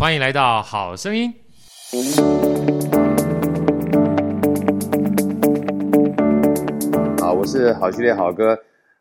[0.00, 1.30] 欢迎来到好声音。
[7.20, 8.58] 好，我是好系列好哥。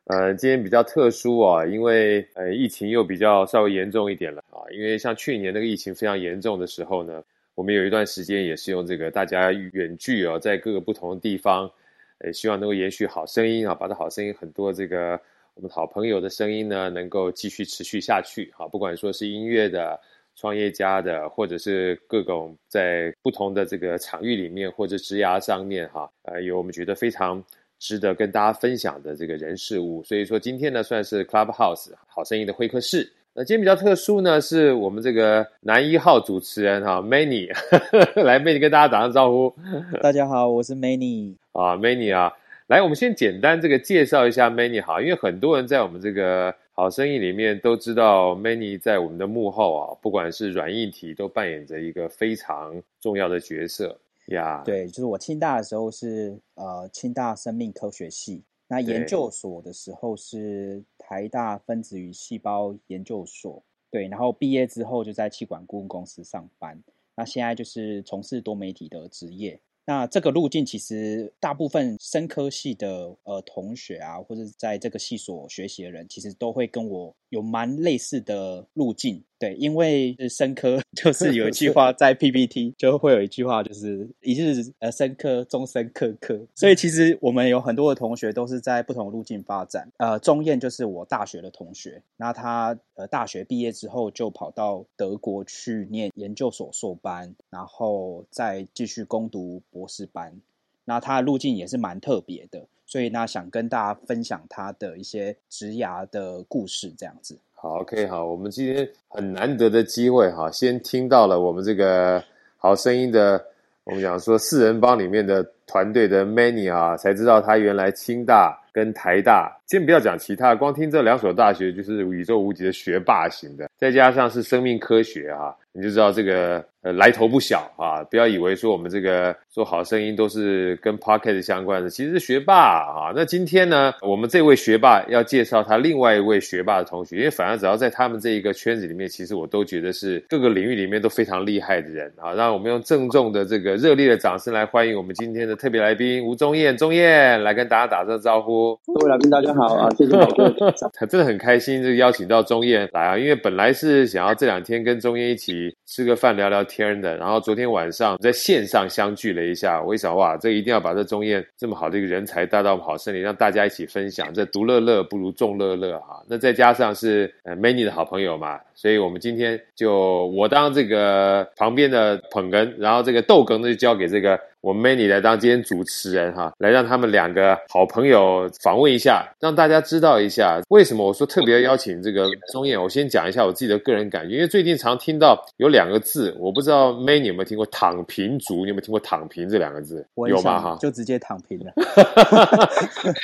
[0.07, 4.59] 呃，今天比较特殊啊，因为呃疫情又比较稍微严重一点了啊。
[4.73, 7.23] 因为像去年那个疫情非常严重的时候呢，
[7.55, 11.71] 我们有一段时间也是用这个大家远距啊，在各个不同的地方，
[12.17, 15.17] 呃，希望能够延续好声音啊，把这好声音很多这个
[15.53, 18.67] 我们好朋友的声音呢，能够继续持续下去啊。
[18.67, 19.97] 不管说是音乐的。
[20.39, 27.43] 创业家的，或者是各种在不同的这个场域里面，或者职涯上面，哈，呃，有我们觉得非常
[27.77, 30.01] 值得跟大家分享的这个人事物。
[30.03, 33.11] 所以说，今天呢，算是 Clubhouse 好声音的会客室。
[33.33, 37.51] 那今天比较特殊呢，是我们这个男一号主持人哈，Manny，
[38.23, 39.53] 来，Manny 跟大家打声招呼。
[40.01, 41.35] 大家好，我是 Manny。
[41.51, 42.31] 啊，Manny 啊，
[42.67, 46.55] 来，我们先简单这个介绍一下 Manny 哈，因为很多人在我们这个。
[46.79, 54.61] 好生意里面都知道，Manny 在我们的幕后啊，不管是软硬体，都扮演着一个非常重要的角色呀。
[54.61, 54.63] Yeah.
[54.63, 63.61] 对，就是我清大的时候是呃清大生命科学系，那研究所的时候是台大分子与细胞研究所。
[63.91, 66.81] 对，然后毕业之后就在气管顾问公司上班，
[67.13, 69.59] 那现在就是从事多媒体的职业。
[69.89, 79.23] 那这个路径其实大部分生科系的呃同学啊，或者在这个系所学习的人，其实都会跟我有蛮类似的路径。
[79.39, 86.37] 对，因为是生科， 就是有一句话在 PPT 就会有一句话，就是一日呃生科，终身科科。
[86.55, 89.89] 所以其实我们有很多的同学都是在不同路径发展。
[89.95, 100.41] 呃，钟燕就是我大学的同学，那他呃大学毕业之后就跑到德国去念研究所硕班，然后再继续攻读博士班。
[100.83, 107.37] 那他的路径也是蛮特别的，所以呢，想跟大家分享他的一些职涯的故事，这样子。
[107.53, 112.23] 好，OK，好，我们今天很难得的机会哈，先听到了我们这个
[112.57, 113.45] 好声音的，
[113.83, 126.63] 我们讲说四人帮里面的团队的 Manny 啊，才知道他原来清大跟台大，先不要讲其他，光听这两所大学就是宇宙无敌的学霸型的，再加上是生命科学啊，你就知道这个。
[126.81, 128.01] 呃，来头不小啊！
[128.09, 133.11] 不要以为说我们这个做好声音都是跟 pocket 相关的，其实是学霸啊。
[133.13, 142.31] 那今天呢，我们这位学霸要介绍他另外一位学霸的同学，因为反而只要在他们这一个圈子里面，其实我都觉得是各个领域里面都非常厉害的人啊。
[142.31, 148.58] 让我们用郑重的这个热烈的掌声来欢迎我们今天的特别来宾吴宗彦，宗彦来跟大家打声招呼。
[148.93, 150.11] 各位来宾大家好 啊，谢谢
[151.09, 157.39] 真的很开心，就邀请到钟燕来啊，因为本来是想要这两天跟钟燕一起吃个饭聊聊天的，然后。
[157.49, 164.31] 昨天晚上在线上相聚了一下，我一想哇，这一定要把这钟燕这么好的一个人才带到我们好森林，让大家一起分享。
[164.31, 166.21] 这独乐乐不如众乐乐哈。
[166.27, 174.39] 那再加上是呃 Manny 的好朋友嘛，所以我们今天就我当这个旁边的捧哏，然后这个逗哏呢就交给这个。
[174.61, 182.81] 我们 Manny 来当今天主持人哈，来让他们两个好朋友访问一下，让大家知道一下为什么我说特别邀请这个钟燕。
[182.81, 190.05] 我先讲一下我自己的个人感觉，因为最近常听到有两个字，我不知道 Manny 有没有听过“躺平族”，你有没有听过“躺平”这两个字？
[190.27, 190.59] 有吗？
[190.59, 191.71] 哈，就直接躺平了。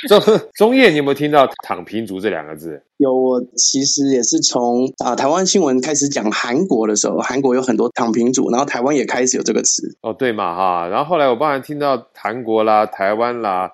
[0.08, 2.82] 钟钟燕，你有没有听到“躺平族”这两个字？
[2.96, 9.96] 有，我其实也是从啊台湾新闻开始讲韩国的时候，韩国有很多躺平族，然后台湾也开始有这个词。
[10.02, 13.72] 哦，对嘛哈，然后后来我当然听到韩国啦、台湾啦、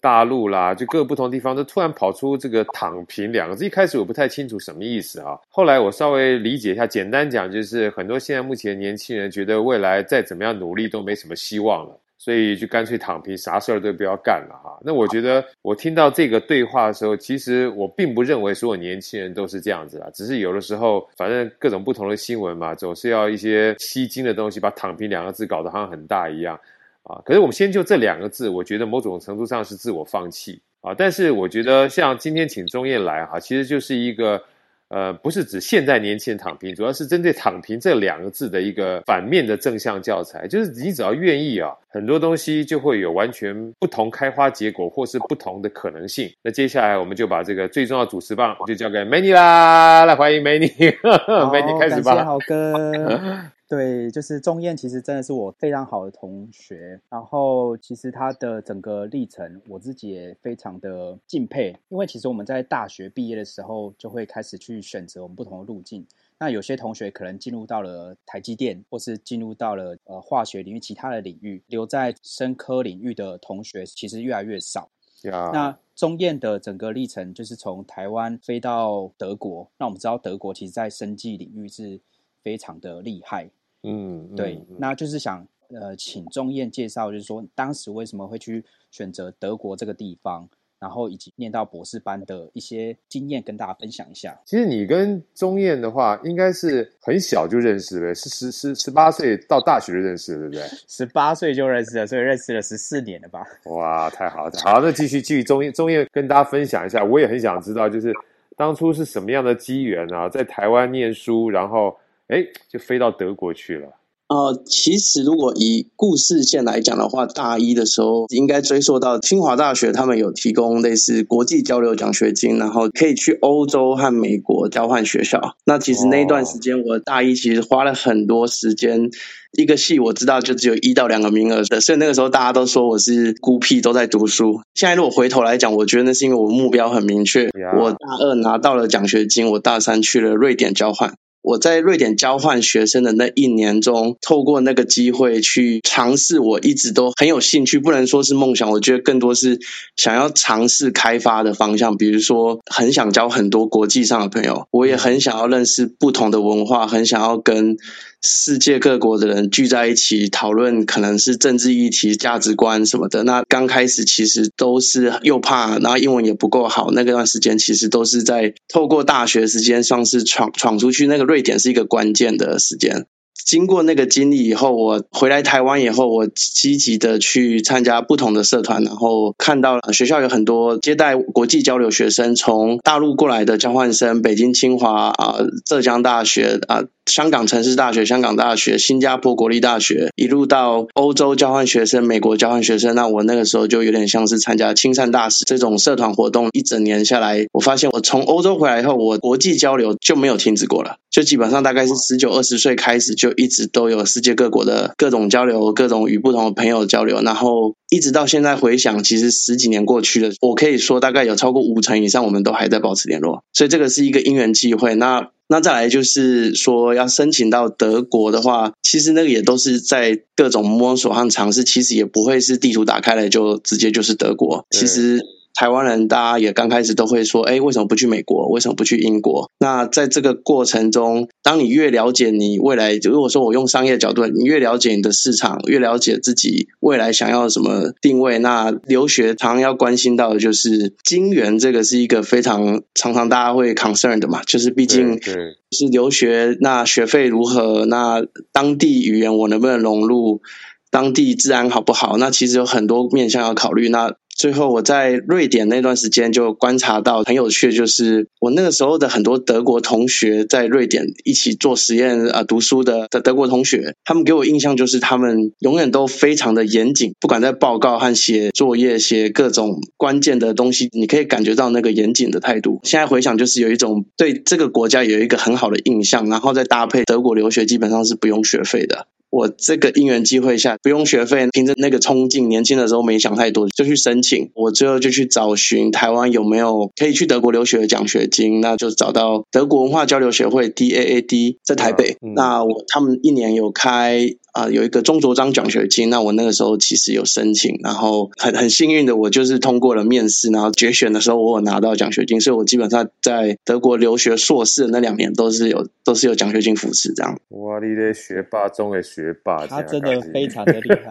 [0.00, 3.64] 大陆啦，就各个不同地方都突然跑出这个“躺平”两个字。
[3.64, 11.98] 一开始我不太清楚什么意思啊，后来我稍微理解一下，简单讲就是很多现在目前年轻人觉得未来再怎么样努力都没什么希望了。
[12.18, 14.78] 所以就干脆躺平，啥事儿都不要干了哈。
[14.82, 26.58] 那我觉得我听到这个对话的时候，其实我并不认为所有年轻人都是这样子啦，只是有的时候，反正各种不同的新闻嘛，总是要一些吸睛的东西，把“躺平”两个字搞得好像很大一样
[27.02, 27.20] 啊。
[27.24, 30.94] 可是我们先就这两个字，我觉得某种程度上是自我放弃啊。
[30.96, 34.42] 但是我觉得像今天请宗彦来哈，其实就是一个。
[34.88, 40.46] 呃，不是指现在年轻人躺平，主要是针对“躺平”这两个字的一个反面的正向教材。
[40.46, 46.30] 就是你只要愿意啊，很多东西就会有完全不同开花结果，或是不同的可能性。
[46.42, 52.14] 那接下来我们就把这个最重要的主持棒就交给 Manny 啦，来欢迎 Manny，Manny 开始吧。
[52.14, 53.40] 感谢好哥。
[53.68, 57.00] 对，就是钟彦，其实真的是我非常好的同学。
[57.10, 61.76] 然后，其实他的整个历程，我自己也非常的敬佩。
[61.88, 66.06] 因为其实我们在大学毕业的时候，就会开始去选择我们不同的路径。
[66.38, 71.60] 那有些同学可能进入到了台积电，或是进入到了呃化学领域其他的领域。
[71.66, 74.88] 留在生科领域的同学，其实越来越少。
[75.24, 79.68] 那钟彦的整个历程，就是从台湾飞到德国。
[79.76, 81.98] 那我们知道，德国其实在生技领域是。
[82.46, 83.50] 非常的厉害。
[83.86, 85.46] 嗯，对，那就是想
[85.80, 90.48] 呃，请钟燕介绍，就是说当时为什么会去选择德国这个地方。
[90.78, 94.38] 然后以及念到博士班的一些经验，跟大家分享一下。
[94.44, 100.62] 其实你跟钟燕的话，应该是很小就认识呗，是十十十八岁到大学就认识了，对不对？
[100.86, 103.42] 十八岁就认识了，所以认识了十四年了吧？
[103.64, 104.52] 哇，太好了！
[104.62, 108.12] 好，那继续继续，钟燕钟燕跟大家分享一下，我也很想知道，就是
[108.54, 111.96] 当初是什么样的机缘啊，在台湾念书，然后
[112.28, 113.88] 哎，就飞到德国去了。
[114.28, 125.54] 呃，其实如果以故事线来讲的话，大一的时候应该追溯到清华大学，他们有提供类似国际交流奖学金，然后可以去欧洲和美国交换学校。
[125.64, 129.08] 那其实那一段时间，我大一其实花了很多时间，
[129.56, 134.60] 一个系我知道就只有一到两个名额的，所以那个时候大家都说我是孤僻，都在读书。
[134.74, 137.48] 现在如果回头来讲，我觉得那是因为我目标很明确，
[137.78, 141.14] 我大二拿到了奖学金，我大三去了瑞典交换。
[141.46, 149.60] 我在瑞典交换学生的那一年中，透过那个机会去尝试，我一直都很有兴趣，不能说是梦想，我觉得更多是
[149.94, 151.96] 想要尝试开发的方向。
[151.96, 157.76] 比如说，很想交很多国际上的朋友，我也很想要认识不同的文化，很想要跟
[158.22, 163.22] 世界各国的人聚在一起讨论，可能是政治议题、价值观什么的。
[163.22, 166.90] 那刚开始其实都是又怕，然后英文也不够好。
[166.90, 171.06] 那段时间其实都是在透过大学时间，算是闯闯出去。
[171.06, 173.06] 那个瑞典是一个关键的时间。
[173.44, 186.82] 经过那个经历以后，我回来台湾以后，我积极的去参加不同的社团，然后看到学校有很多接待国际交流学生，从大陆过来的交换生，北京清华啊、浙江大学啊。
[187.06, 192.94] 香港城市大学、香港大学、新加坡国立大学，一路到欧洲交换学生、美国交换学生。
[192.94, 200.96] 那我那个时候就有点像是参加亲善大使这种社团活动，一整年下来，我发现我从欧洲回来以后，我国际交流就没有停止过了。
[201.10, 213.44] 就基本上大概是十九、二十岁开始，就一直都有世界各国的各种交流，各种与不同的朋友交流，然后一直到现在回想，其实十几年过去了，我可以说大概有超过五成以上，我们都还在保持联络。
[213.52, 214.94] 所以这个是一个因缘际会。
[214.96, 224.66] 那那再来就是说，要申请到德国的话，其实那个也都是在各种摸索和尝试，其实也不会是地图打开来就直接就是德国。
[224.70, 225.20] 其实。
[225.56, 228.46] 台湾人，大家也刚开始都会说：“哎，为什么不去美国？
[228.48, 247.86] 为什么不去英国？”那在这个过程中，当你越了解你未来，如果说我用商业角度，你越了解你的市场，越了解自己未来想要什么定位，那留学常常要关心到的就是金元，这个是一个非常常常大家会 concern 的嘛，就是毕竟是留学，那学费如何？
[247.86, 248.22] 那
[248.52, 250.42] 当地语言我能不能融入？
[250.88, 252.16] 当地治安好不好？
[252.16, 253.88] 那其实有很多面向要考虑。
[253.88, 272.80] 那最后，我在瑞典那段时间就观察到很有趣的，就是我那个时候的很多德国同学在瑞典一起做实验啊、读书的的德国同学，他们给我印象就是他们永远都非常的严谨，不管在报告和写作业、写各种关键的东西，你可以感觉到那个严谨的态度。
[272.84, 279.06] 现在回想，就是有一种对这个国家有一个很好的印象，然后再搭配德国留学，基本上是不用学费的。
[279.36, 284.50] 我这个因缘机会下不用学费，凭着那个冲劲，年轻的时候没想太多就去申请。
[284.54, 292.16] 我最后就去找寻台湾有没有可以去德国留学的奖学金，那就找到德国文化交流协会 DAAD 在台北。
[292.22, 294.30] 嗯、那我他们一年有开。
[294.56, 307.38] 啊，有一个中卓章奖学金，那我那个时候其实有申请，然后很很幸运的，我就是通过了面试，然后决选的时候我有拿到奖学金，所以我基本上在德国留学硕士的那两年都是有都是有奖学金扶持这样。
[307.50, 311.10] 哇，你的学霸中的学霸，他真的非常的厉害。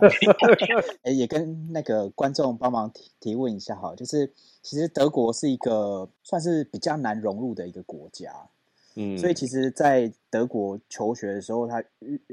[1.05, 4.33] 哎，也跟那个观众帮忙提提问一下哈，就是
[4.63, 8.31] 其实德国是一个算是比较难融入的一个国家。
[8.97, 11.83] 嗯，所以其实，在德国求学的时候，他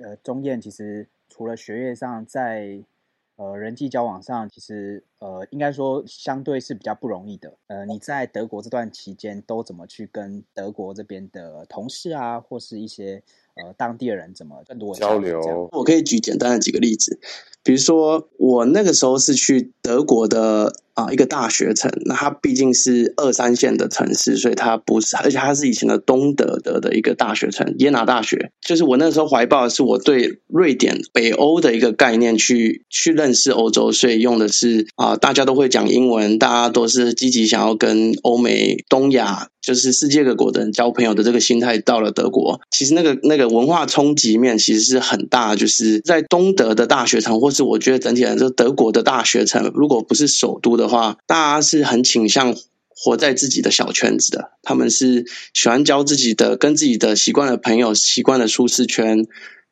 [0.02, 2.82] 呃，钟燕其实除了学业上，在
[3.36, 7.52] 呃人际交往上，其实呃，应该说相对是比较不容易的。
[7.66, 13.22] 呃，你在德国这段期间，都怎么去跟德国这边的同事啊，或是一些
[13.54, 15.68] 呃当地的人怎么更多交流？
[15.72, 17.18] 我可以举简单的几个例子，
[17.64, 20.72] 比如说我那个时候是去德国的。
[20.94, 28.50] 啊，一个大学城，那它毕竟是二三线的城市，所以它不是，而且它是以前的东德德的一个大学城，耶拿大学。
[28.60, 50.82] 就是我那时候怀抱的是我对瑞典北欧的一个概念去去认识欧洲，所以用的是啊，大家都会讲英文，大家都是积极想要跟欧美、东亚，就是世界各国的人交朋友的这个心态，到了德国，其实那个那个文化冲击面其实是很大，就是在东德的大学城，或是我觉得整体来说德国的大学城，如果不是首都的。
[50.82, 52.54] 话，大家是很倾向
[52.88, 59.26] 活在自己的小圈子的，他们是喜欢交自己的、跟自己的习惯的朋友、习惯的舒适圈。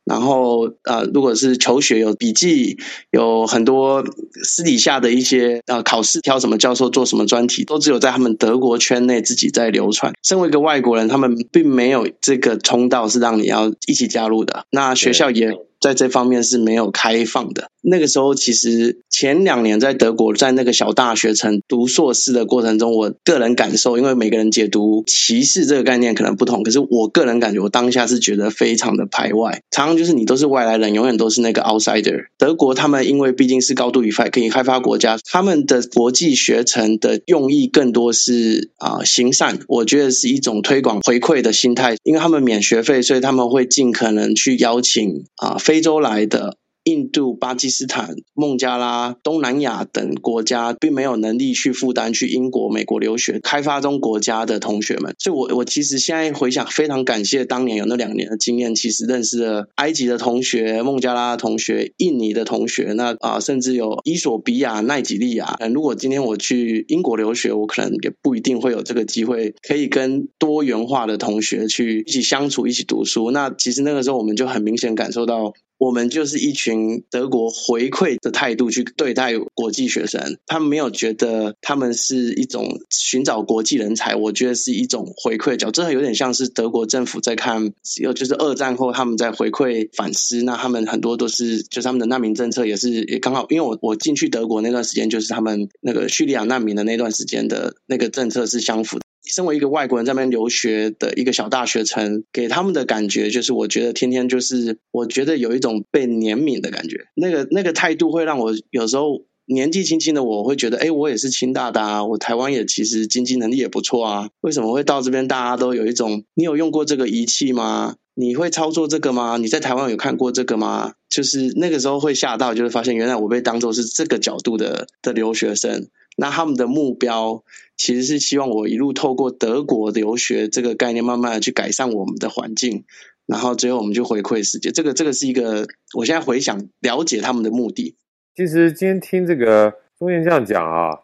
[0.04, 2.78] 然后，呃，如果是求学有笔记，
[3.10, 4.04] 有很多
[4.42, 10.12] 私底下的一些呃考试，挑什么教授做什么专题，都只有在他们德国圈内自己在流传。
[10.22, 14.64] 身为一个外国人，他们并没有这个通道是让你要一起加入的。
[14.70, 15.56] 那学校也。
[15.80, 17.70] 在这方面是没有开放的。
[17.82, 29.62] 那个时候，其实前两年在德国，在那个小大学城读硕士的过程中，我个人感受，因为每个人解读歧视这个概念可能不同，可是我个人感觉，我当下是觉得非常的排外。
[29.70, 32.26] 常常就是你都是外来人，永远都是那个 outsider。
[32.36, 45.56] 德国他们因为毕竟是高度以发可以开发国家，他们的国际学程的用意更多是啊、行善，我觉得是一种推广回馈的心态，因为他们免学费，所以他们会尽可能去邀请啊。
[45.70, 46.56] 非洲来的。
[46.84, 65.58] 印度、巴基斯坦、孟加拉、东南亚等国家并没有能力去负担去英国、美国留学，开发中国家的同学们，所以我我其实现在回想，非常感谢当年有那两年的经验，其实认识了埃及的同学、孟加拉的同学、印尼的同学，那啊、甚至有伊索比亚、奈及利亚。
[65.74, 73.30] 如果今天我去英国留学，我可能也不一定会有这个机会，可以跟多元化的同学去一起相处、一起读书。
[73.30, 75.52] 那其实那个时候，我们就很明显感受到。
[75.80, 99.09] 我们就是一群德国回馈的态度去对待国际学生，他们没有觉得他们是一种寻找国际人才，我觉得是一种回馈角，这有点像是德国政府在看，有就是二战后他们在回馈反思，那他们很多都是就是他们的难民政策也是也刚好，因为我我进去德国那段时间就是他们那个叙利亚难民的那段时间的那个政策是相符的。
[99.30, 107.06] 身为一个外国人在那边留学的一个小大学城，给他们的感觉就是，我觉得天天就是，我觉得有一种被怜悯的感觉。
[107.14, 117.96] 那个那个态度会让我有时候年纪轻轻的我会觉得，哎，我也是清大的啊，我台湾也其实经济能力也不错啊，为什么会到这边大家都有一种，你有用过这个仪器吗？
[118.14, 119.38] 你会操作这个吗？
[119.38, 120.92] 你在台湾有看过这个吗？
[121.08, 125.88] 就是那个时候会吓到，就是发现原来我被当作是这个角度的的留学生。
[126.16, 127.44] 那他们的目标
[127.76, 132.84] 其实是希望我一路透过德国留学这个概念，慢慢的去改善我们的环境，
[133.26, 134.70] 然后最后我们就回馈世界。
[134.70, 137.96] 这个这个是一个我现在回想了解他们的目的。
[138.34, 141.00] 其实今天听这个宗彦这样讲啊，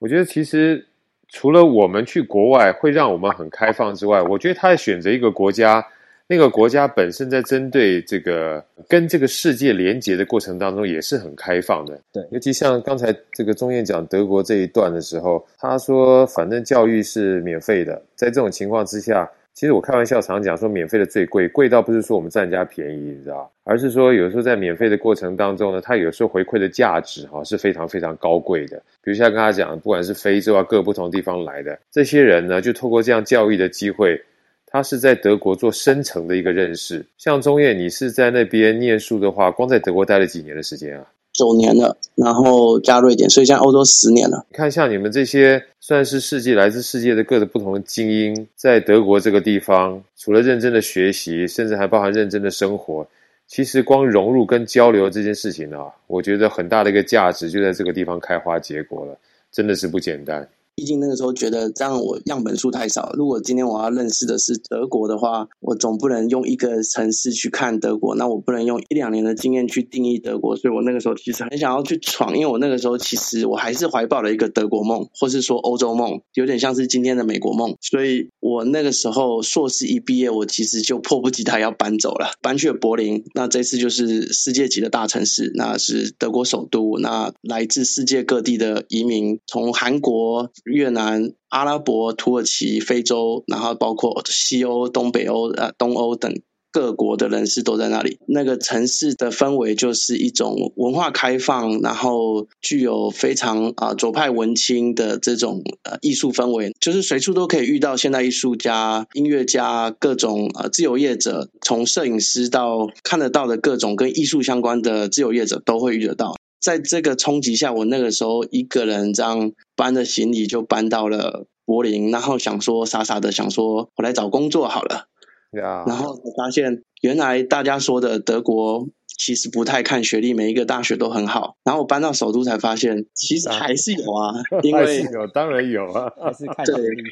[0.00, 0.86] 我觉得其实
[1.28, 5.86] 除了我们去国外会让我们很开放之外，我觉得他选择一个国家。
[6.30, 11.98] 那个国家本身在针对这个跟这个世界连接的过程当中也是很开放的。
[12.12, 28.76] 对，尤其像刚才这个钟燕讲德国这一段的时候，他说反正教育是免费的，在这种情况之下，其实我开玩笑常讲说免费的最贵，贵到不是说我们占人家便宜，你知道，而是说有时候在免费的过程当中呢，它有时候回馈的价值哈是非常非常高贵的。
[29.02, 34.22] 比如像刚才讲，不管是非洲啊各不同地方来的这些人呢，就透过这样教育的机会。
[34.70, 41.06] 他是在德国做深层的一个认识，像宗彦，你是在那边念书的话，光在德国待了几年的时间啊？
[41.32, 44.44] 九年了，然后加瑞典，所以现在欧洲十年了。
[44.50, 53.06] 你看，像你们这些算是世界来自世界的各个不同的精英，在德国这个地方，除了认真的学习，甚至还包含认真的生活，
[53.46, 59.16] 其实光融入跟交流这件事情啊，我觉得很大的一个价值就在这个地方开花结果了，
[59.52, 60.46] 真的是不简单。
[60.78, 63.12] 毕竟那个时候觉得这样我样本数太少。
[63.16, 70.56] 如果今天我要认识的是德国的话，我总不能用一个城市去看德国，那我不能用一两年的经验去定义德国。
[70.56, 77.76] 所以我那个时候其实很想要去闯，因为我那个时候其实我还是怀抱了一个德国梦，或是说欧洲梦，有点像是今天的美国梦。
[77.80, 83.24] 所以我那个时候硕士一毕业，我其实就迫不及待要搬走了，搬去了柏林。
[83.34, 90.52] 那这次就是世界级的大城市，那是德国首都，那来自世界各地的移民，从韩国。
[90.72, 96.32] 越南、阿拉伯、土耳其、非洲，然后包括西欧、东北欧、呃东欧等
[96.70, 98.18] 各国的人士都在那里。
[98.28, 116.36] 那个城市的氛围就是一种文化开放，然后具有非常啊、左派文青的这种呃艺术氛围，就是随处都可以遇到现代艺术家、音乐家、各种呃自由业者，从摄影师到看得到的各种跟艺术相关的自由业者都会遇得到。
[116.60, 125.06] 在这个冲击下，我那个时候一个人这样搬着行李就搬到了柏林，然后想说傻傻的想说，我来找工作好了。
[125.50, 131.56] 然后我发现原来大家说的德国其实不太看学历，每一个大学都很好。
[131.64, 134.32] 然后我搬到首都才发现，其实还是有啊，
[134.62, 137.02] 因为有当然有啊，还是看学历。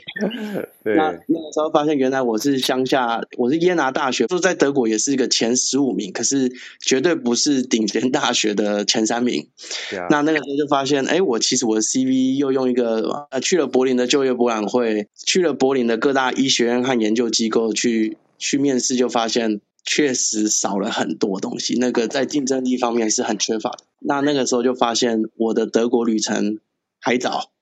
[0.85, 9.49] 对，那那个时候发现，原来我是乡下，我是耶拿大学，就在德国也是一个前十五名，可是绝对不是顶尖大学的前三名。
[9.91, 10.07] Yeah.
[10.09, 19.61] 那那个时候就发现，哎，我其实我的 CV 又用一个呃去了柏林的就业博览会，去了柏林的各大医学院和研究机构去去面试，就发现。
[19.87, 23.85] 确实少了很多东西，那个在竞争力方面是很缺乏的。
[24.01, 26.59] 那那个时候就发现我的德国旅程
[27.01, 27.53] 还早，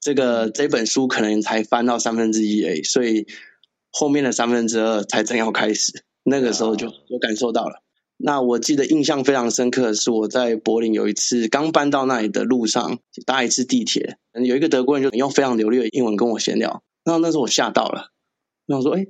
[0.00, 3.26] 这个这本书可能才翻到三分之一诶，所以
[3.90, 6.04] 后面的三分之二才正要开始。
[6.22, 7.82] 那个时候就我感受到了。
[8.16, 18.12] 那我记得印象非常深刻的是我在柏林有一次刚搬到那里的路上搭一次地铁，有一个德国人就用非常流利的英文跟我闲聊，然后那时候我吓到了，
[18.66, 19.08] 然后我说：“哎，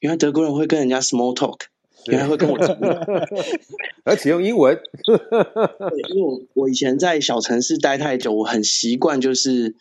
[0.00, 1.60] 原来德国人会跟人家 small talk。”
[2.06, 2.76] 原来会跟我讲，
[4.04, 4.78] 而且用英文。
[6.08, 9.74] 因为我我以前在小城市待太久，我很习惯就是，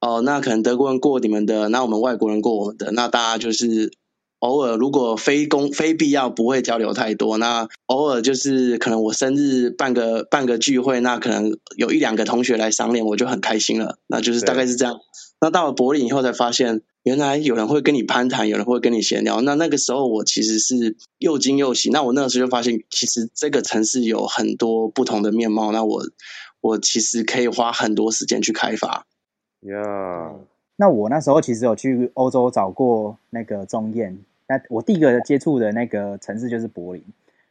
[0.00, 3.92] 哦、呃，那可能德国人过你们的，那我们外国人过我们的，那大家就是
[4.40, 15.00] 偶尔如果非公非必要不会交流太多，那偶尔就是可能我生日办个办个聚会，那可能有一两个同学来赏脸，我就很开心了，那就是大概是这样。
[15.40, 16.82] 那到了柏林以后才发现。
[17.02, 19.40] 原来有人会跟你攀谈，有人会跟你闲聊。
[19.40, 21.88] 那那个时候我其实是又惊又喜。
[21.88, 25.72] 那我那个时候就发现，其实这个城市有很多不同的面貌。
[25.72, 26.02] 那我
[26.60, 29.06] 我其实可以花很多时间去开发。
[29.60, 30.34] 呀、yeah.，
[30.76, 34.18] 那我那时候其实有去欧洲找过那个钟燕。
[34.46, 37.02] 那我第一个接触的那个城市就是柏林。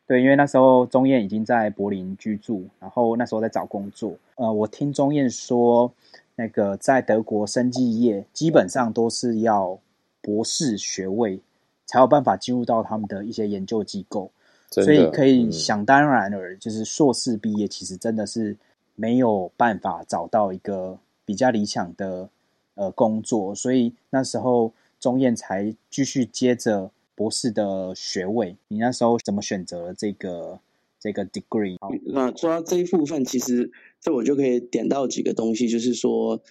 [0.05, 4.13] 对，因为那时候钟燕已经在柏林居住，然后那时候在找工作。
[4.35, 5.91] 呃，我听钟燕说。
[6.39, 9.77] 那个在德国生技业基本上都是要
[10.21, 11.41] 博士学位
[11.85, 14.31] 才有办法进入到他们的一些研究机构，
[14.71, 18.55] 所以可以想当然而就是硕士毕业其实真的是
[18.95, 22.29] 没有办法找到一个比较理想的
[22.75, 28.55] 呃工作，所以那时候钟燕才继续接着博士的学位。
[28.69, 30.57] 你那时候怎么选择了这个
[31.01, 31.77] 这个 degree？
[32.13, 33.69] 那说到这一部分，其实。
[34.01, 36.41] 这我就可以点到几个东西，就是说，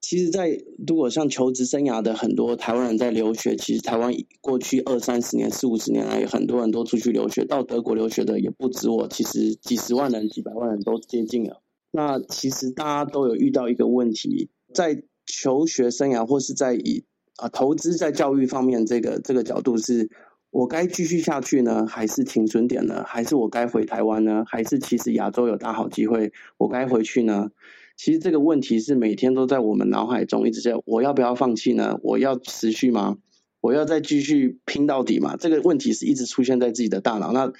[0.00, 11.62] 其实，在如果像求职生涯的很多台湾人在留学，其实台湾过去二三十年、四五十年来，很多人都出去留学，到德国留学的也不止我，其实几十万人、几百万人都接近了。
[11.90, 17.04] 那其实大家都有遇到一个问题，在求学生涯或是在以
[17.36, 20.10] 啊投资在教育方面，这个这个角度是。
[20.50, 23.04] 我该继续下去呢，还是停损点呢？
[23.06, 24.44] 还是我该回台湾呢？
[24.48, 27.50] 还是其实亚洲有大好机会，我该回去呢？
[27.96, 30.72] 其实这个问题是每天都在我们脑海中一直在。
[30.86, 32.00] 我要不要放弃呢？
[32.02, 33.18] 我要持续吗？
[33.60, 35.36] 我要再继续拼到底吗？
[35.36, 37.32] 这个问题是一直出现在自己的大脑。
[37.32, 37.52] 那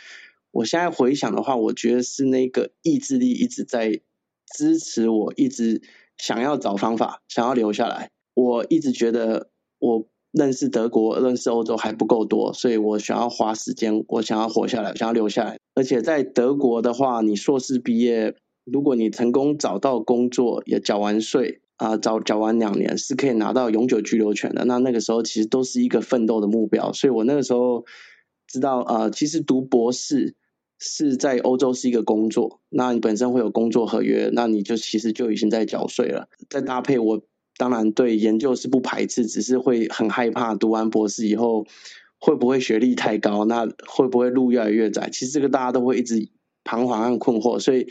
[0.50, 4.00] 我现在回想的话，我觉得是那个意志力一直在
[4.53, 5.81] 支持我，一直
[6.16, 8.11] 想要找方法，想要留下来。
[8.35, 9.48] 我一直觉得
[9.79, 10.09] 我。
[10.33, 15.59] 认识德国、认识欧洲还不够多，所以我想要花时间，我想要活下来，想要留下来。
[15.75, 24.64] 而且在德国的话，你硕士毕业，如果你成功找到工作，也缴完税啊，缴、缴完两年，是可以拿到永久居留权的。
[24.64, 26.93] 那那个时候其实都是一个奋斗的目标。
[26.93, 27.85] 所以我那个时候
[28.47, 30.37] 知道，呃，其实读博士
[30.79, 36.29] 是在欧洲是一个工作，那你本身会有工作合约，那你就其实就已经在缴税了。
[36.49, 37.21] 再搭配我。
[37.61, 41.66] 当然，对研究是不排斥，只是会很害怕读完博士以后
[42.18, 45.11] 会不会学历太高，那会不会路越来越窄？
[45.12, 46.31] 其实这个大家都会一直
[46.64, 47.59] 彷徨和困惑。
[47.59, 47.88] 所以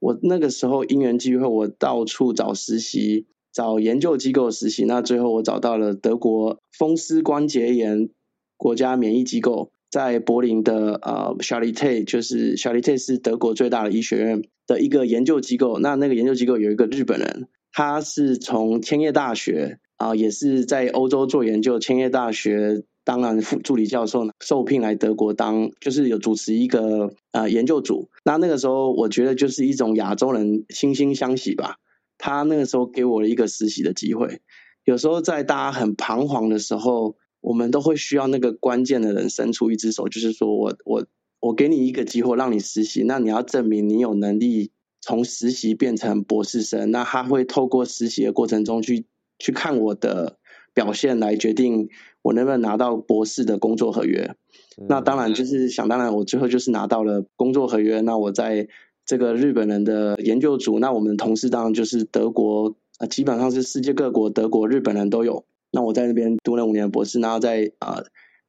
[0.00, 4.84] 我那个时候因缘际会，我到处找实习，找研究机构实习。
[4.84, 8.08] 那最后我找到了德国风湿关节炎
[8.56, 15.78] 国家免疫机构，在柏林的呃 Charité，就是 Charité 是德国最大的医学院的一个研究机构。
[15.78, 17.46] 那那个研究机构有一个日本人。
[17.76, 21.80] 他是从千叶大学啊、也是在欧洲做研究。
[21.80, 28.10] 千叶大学当然副助理教授受聘来德国当，就是有主持一个呃研究组。
[28.24, 31.78] 那那个时候，我觉得就是一种亚洲人惺惺相惜吧。
[32.16, 34.40] 他那个时候给我了一个实习的机会。
[34.84, 41.06] 有时候在大家很彷徨的时候，我们都会需要那个关键的人伸出一只手，就是说我我
[41.40, 44.70] 我给你一个机会让你实习，那你要证明你有能力。
[45.06, 49.04] 从实习变成博士生，那他会透过实习的过程中去
[49.38, 50.38] 去看我的
[50.72, 51.90] 表现，来决定
[52.22, 54.34] 我能不能拿到博士的工作合约。
[54.80, 54.86] 嗯。
[54.88, 58.00] 那当然就是想当然，我最后就是拿到了工作合约。
[58.00, 58.66] 那我在
[59.04, 65.44] 这个日本人的研究组，那我们的同事当然就是德国啊，基本上是世界各国德国、日本人都有。
[65.70, 68.04] 那我在那边读了五年的博士，然后在啊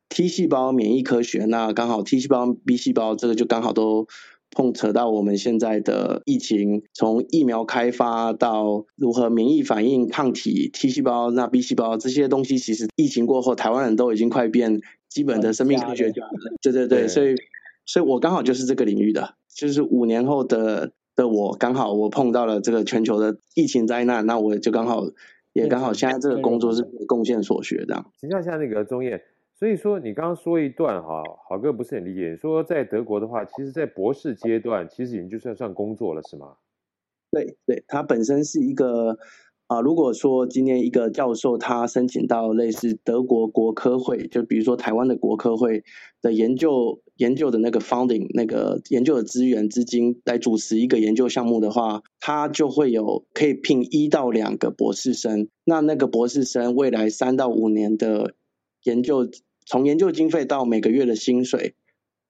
[0.07, 4.07] T 细胞免疫科学，那刚好 T 细胞、B 细胞这个就刚好都。
[4.51, 14.79] 碰扯到我们现在的疫情，从疫苗开发到如何免疫反应、抗体、T 细胞、那 B 细胞这些东西，其实疫情过后，台湾人都已经快变
[15.09, 16.31] 基本的生命科学家了。
[16.61, 17.35] 对对对，所以
[17.85, 25.03] 所以我刚好就是这个领域的，就是五年后的的我，刚好我碰到了这个全球的疫情灾难，那我就刚好
[25.51, 28.11] 也刚好现在这个工作是贡献所学这样。
[28.19, 29.21] 请教一下那个宗彦。
[29.57, 32.35] 所以说，你刚刚说一段哈，郝哥不是很理解。
[32.35, 36.57] 说在德国的话，其实，在博士阶段，其实已经就算算工作了，是吗？
[37.31, 39.17] 对对，他本身是一个
[39.67, 45.83] 啊、如果说今天一个教授他申请到类似德国国科会，就比如说台湾的国科会
[46.21, 55.47] 的研究研究的那个 funding 那个研究的资源资金来主持一个研究项目的话，他就会有可以聘一到两个博士生。
[55.63, 58.35] 那那个博士生未来三到五年的
[58.83, 59.27] 研究。
[59.65, 61.75] 从研究经费到每个月的薪水，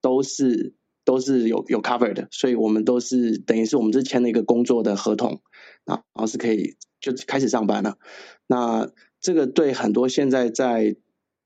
[0.01, 5.41] 都是都是有有 cover 的，所以我们都是等于是我们是签了一个工作的合同，
[5.85, 7.97] 然后是可以就开始上班了。
[8.47, 10.95] 那这个对很多现在在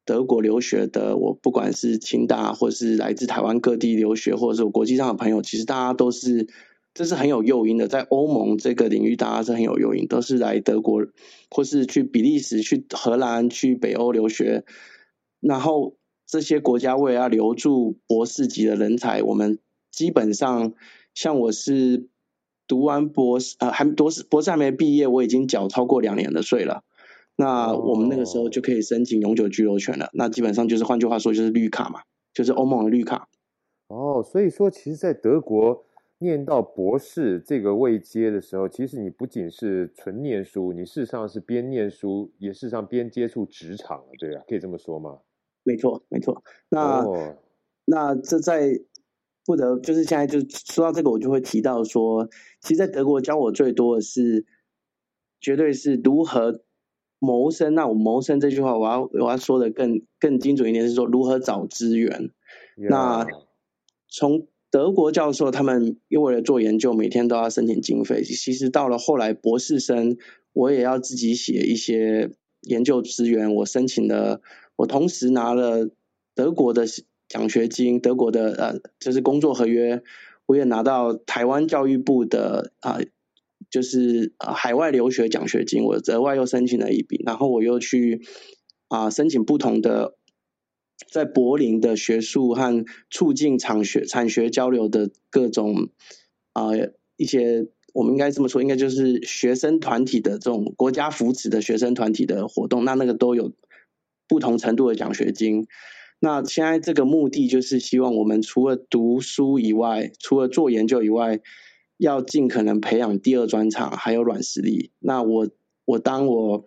[0.05, 6.47] 德国留学的，我不管是清大或是来自台湾各地留学，或者是我国际上的朋友，其实大家都是
[6.93, 11.05] 这是很有诱因的，在欧盟这个领域，大家是很有诱因，都是来德国
[11.49, 14.65] 或是去比利时、去荷兰、去北欧留学。
[15.39, 19.59] 然后这些国家为了要留住博士级的人才，我们
[19.91, 20.73] 基本上
[21.13, 22.07] 像我是
[22.67, 26.83] 读完博士，呃，还博士博士还没毕业，我已经缴超过两年的税了。
[27.35, 30.09] 那我们那个时候就可以申请永久居留权了。
[30.13, 32.01] 那基本上就是换句话说，就是绿卡嘛，
[32.33, 33.29] 就是欧盟的绿卡。
[33.87, 35.85] 哦，所以说，其实，在德国
[36.19, 45.19] 念到博士这个位阶的时候，其实你不仅是纯念书，你事实上是边念书，也事实上边接触职场了，对啊，可以这么说吗？
[45.63, 46.43] 没错，没错。
[46.69, 47.35] 那、oh.
[47.85, 48.79] 那这在
[49.45, 52.29] 不得就是现在就说到这个，我就会提到说，
[52.61, 54.45] 其实，在德国教我最多的是，
[55.41, 56.61] 绝对是如何
[57.17, 57.73] 谋生。
[57.73, 62.29] 那我谋生这句话，我要我要说的更更精准一点，是说如何找资源。
[62.77, 63.25] 那
[64.07, 68.23] 从德国教授他们因为了做研究，每天都要申请经费。
[68.23, 70.15] 其实到了后来博士生，
[70.53, 74.41] 我也要自己写一些研究资源，我申请了。
[74.79, 75.89] 我同时拿了
[76.35, 76.85] 德国的
[77.27, 80.01] 奖学金，德国的呃就是工作合约，
[80.45, 82.97] 我也拿到台湾教育部的啊、
[83.69, 88.21] 就是呃海外留学奖学金，我额外又申请了一笔，然后我又去
[88.87, 90.15] 啊、申请不同的
[91.11, 95.89] 在柏林的学术和促进产学产学交流的各种
[96.53, 96.69] 啊、
[97.17, 103.51] 一些，我们应该这么说，应该就是学生团体的这种国家扶持的学生团体的活动，那那个都有。
[104.29, 105.65] 不同程度的奖学金，
[106.19, 111.39] 那现在这个目的就是希望我们除了读书以外，除了做研究以外，
[111.97, 114.91] 要尽可能培养第二专长，还有软实力。
[114.99, 115.49] 那我
[115.83, 116.63] 我当我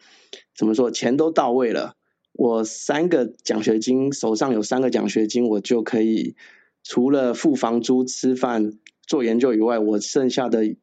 [0.56, 1.94] 怎么说，钱都到位了，
[2.32, 6.34] 我三个奖学金手上有三个奖学金，我就可以
[6.82, 8.72] 除了付房租、吃饭、
[9.06, 10.74] 做研究以外，我剩下的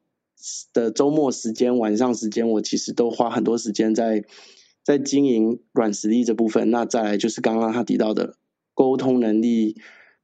[0.72, 4.24] 的周末时间、晚上时间，我其实都花很多时间在。
[4.82, 8.34] 在经营软实力这部分，那再来就是刚刚他提到的
[8.74, 9.76] 沟通能力、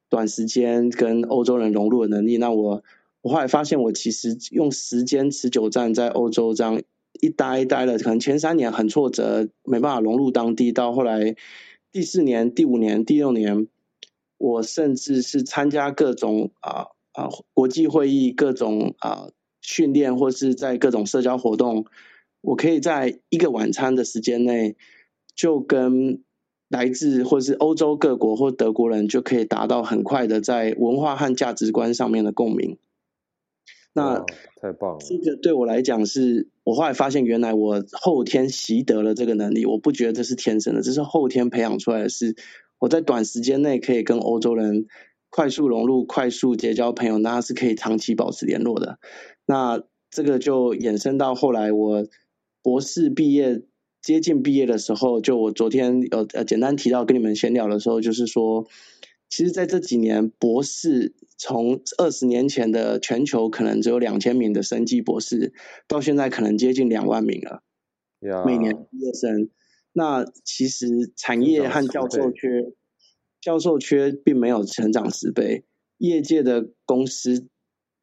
[0.09, 2.39] 短时间跟欧洲人融入的能力。
[2.39, 2.83] 那我
[3.21, 6.81] 我后来发现，我其实用时间持久战在欧洲这样
[7.21, 10.73] 一待一待了，可能前三年很挫折，没办法融入当地。
[10.73, 11.37] 到后来
[11.93, 13.69] 第四年、第五年、第六年，
[14.39, 19.29] 我甚至是参加各种啊啊国际会议、各种啊
[19.61, 21.87] 训练，或是在各种社交活动。
[22.41, 24.77] 我可以在一个晚餐的时间内，
[25.35, 26.23] 就跟
[26.69, 32.79] 来自或是欧洲各国或德国人，就可以达到很快的在文化和价值观上面的共鸣。
[33.93, 34.25] 那
[34.61, 34.99] 太棒了！
[35.01, 39.65] 这个对我来讲是，我后来发现，原来我后天习得了这个能力。
[39.65, 42.09] 我不觉得这是天生的，这是后天培养出来的。
[42.09, 42.37] 是
[42.79, 44.87] 我在短时间内可以跟欧洲人
[45.31, 48.99] 快速融入、快速结交朋友，那是可以长期保持联络的。
[49.47, 52.07] 那这个就衍生到后来我。
[52.67, 53.63] 博士毕业
[54.03, 58.67] 接近毕业的时候，就我昨天有呃简单提到跟你们闲聊的时候，就是说，
[59.29, 65.53] 其实在这几年，博士从二十年前的全球可能只有两千名的生技博士，
[65.87, 67.63] 到现在可能接近两万名了。
[68.45, 69.49] 每年毕业生，
[69.93, 72.73] 那其实产业和教授缺，
[73.41, 75.63] 教授缺并没有成长十倍，
[75.99, 77.47] 业界的公司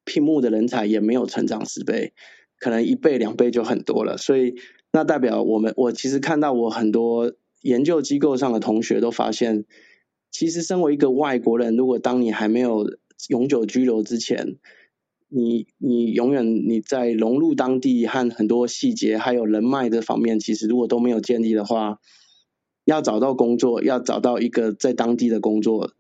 [0.06, 2.14] 聘募的人才也没有成长十倍。
[2.64, 4.56] 可能一倍两倍就很多了，所以
[4.94, 9.66] 那代表我们，我其实看到我很多研究机构上的同学都发现，
[10.32, 12.90] 其实身为一个外国人，如果当你还没有
[13.28, 14.56] 永久居留之前，
[15.28, 22.00] 你你永远你在融入当地和很多细节还有人脉的方面，其实如果都没有建立的话，
[22.86, 25.92] 要找到工作，要找到一个在当地的工作，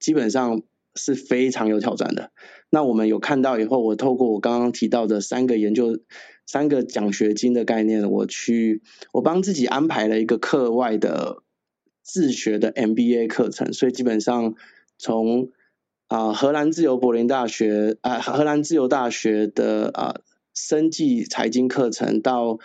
[0.00, 0.62] 基本上
[0.98, 2.30] 是非常有挑战的。
[2.68, 5.98] 那我们有看到以后，我透过我刚刚提到的三个研究、
[6.46, 8.82] 三个奖学金的概念，我去
[9.12, 11.42] 我帮自己安排了一个课外的
[12.02, 14.54] 自学的 MBA 课程，所以基本上
[14.98, 15.50] 从
[16.08, 20.20] 啊，荷兰自由柏林大学啊，荷兰自由大学的啊，
[20.54, 22.58] 生技财经课程到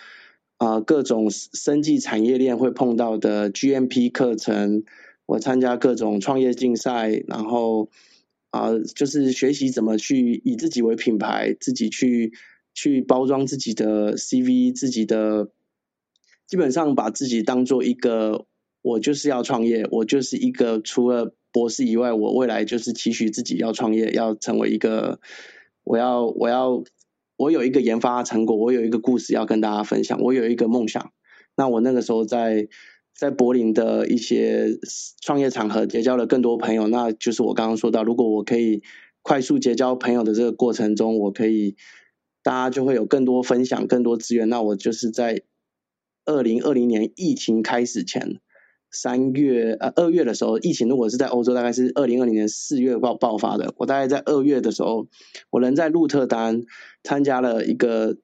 [0.58, 4.84] 啊，各种生技产业链会碰到的 GMP 课程，
[5.26, 7.90] 我参加各种创业竞赛，然后
[8.54, 12.32] 啊，就是学习怎么去以自己为品牌，自己去
[12.74, 15.50] 去包装自己的 CV，自己的
[16.46, 18.46] 基本上把自己当做一个，
[18.84, 21.36] 我就是要创业，我就是一个除了。
[21.54, 25.20] 博士以外，我未来就是期许自己要创业，要成为一个，
[25.84, 26.84] 我要我要
[27.38, 31.12] 我有一个研发成果，我有一个故事要跟大家分享，我有一个梦想。
[31.56, 32.70] 那我那个时候在
[33.16, 34.80] 在柏林的一些
[35.22, 38.82] 创业场合结交了更多朋友，那就是我刚刚说到，如果我可以
[39.22, 41.76] 快速结交朋友的这个过程中，我可以
[42.42, 44.50] 大家就会有更多分享，更多资源。
[44.50, 45.44] 那我就是在
[46.26, 48.40] 二零二零年疫情开始前。
[48.96, 53.74] 三月呃二月的时候，疫情如果是在欧洲，大概是二零二零年四月爆爆发的。
[53.78, 55.08] 我大概在二月的时候，
[55.50, 56.62] 我人在鹿特丹
[57.04, 58.18] 参加了一个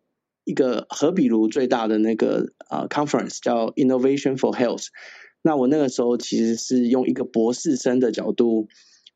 [0.50, 4.88] 一个和比如最大的那个啊、呃、conference，叫 Innovation for Health。
[5.42, 8.68] 那我那个时候其实是用一个博士生的角度，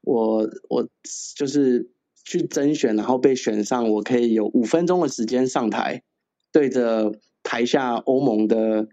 [0.02, 0.88] 我我
[1.36, 1.89] 就是
[2.24, 6.04] 去甄选，然后被选上，我可以有五分钟的时间上台，
[6.52, 8.88] 对着台下欧盟的。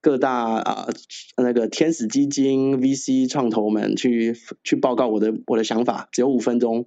[0.00, 0.86] 各大啊、
[1.34, 6.86] 呃，那个天使基金、VC 创投们去去报告我的我的想法，只有五分钟。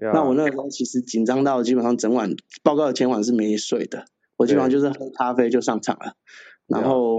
[0.00, 4.04] 那我那个时候其实紧张到基本上整晚报告的前晚是没睡的，
[4.36, 6.14] 我基本上就是喝咖啡就上场了。
[6.66, 7.16] 然后，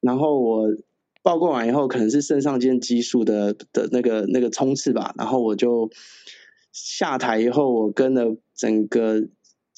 [0.00, 0.68] 然后我
[1.22, 5.14] 报告完以后，可能是肾上腺激素的的那个那个冲刺吧。
[5.18, 5.90] 然后我就
[6.72, 9.28] 下台以后，我跟了整个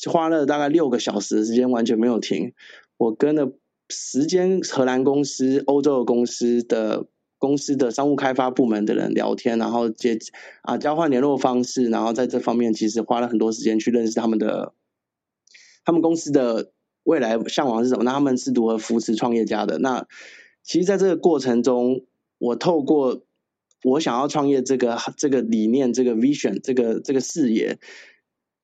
[0.07, 2.53] 花了大概六个小时的时间，完全没有停。
[2.97, 3.53] 我跟了。
[3.91, 7.07] 十间荷兰公司、欧洲的公司的
[7.39, 10.19] 公司的商务开发部门的人聊天，然后接
[10.61, 14.75] 啊交换联络方式，然后在这方面其实花了很多时间去认识他们的，
[15.89, 16.71] 他们公司的
[17.03, 18.05] 未来向往是什么？
[18.05, 19.79] 那他们是如何扶持创业家的？
[19.79, 20.07] 那
[20.63, 22.05] 其实在这个过程中，
[22.37, 23.23] 我透过
[23.83, 27.79] 我想要创业这个这个理念、这个 vision、这个这个视野。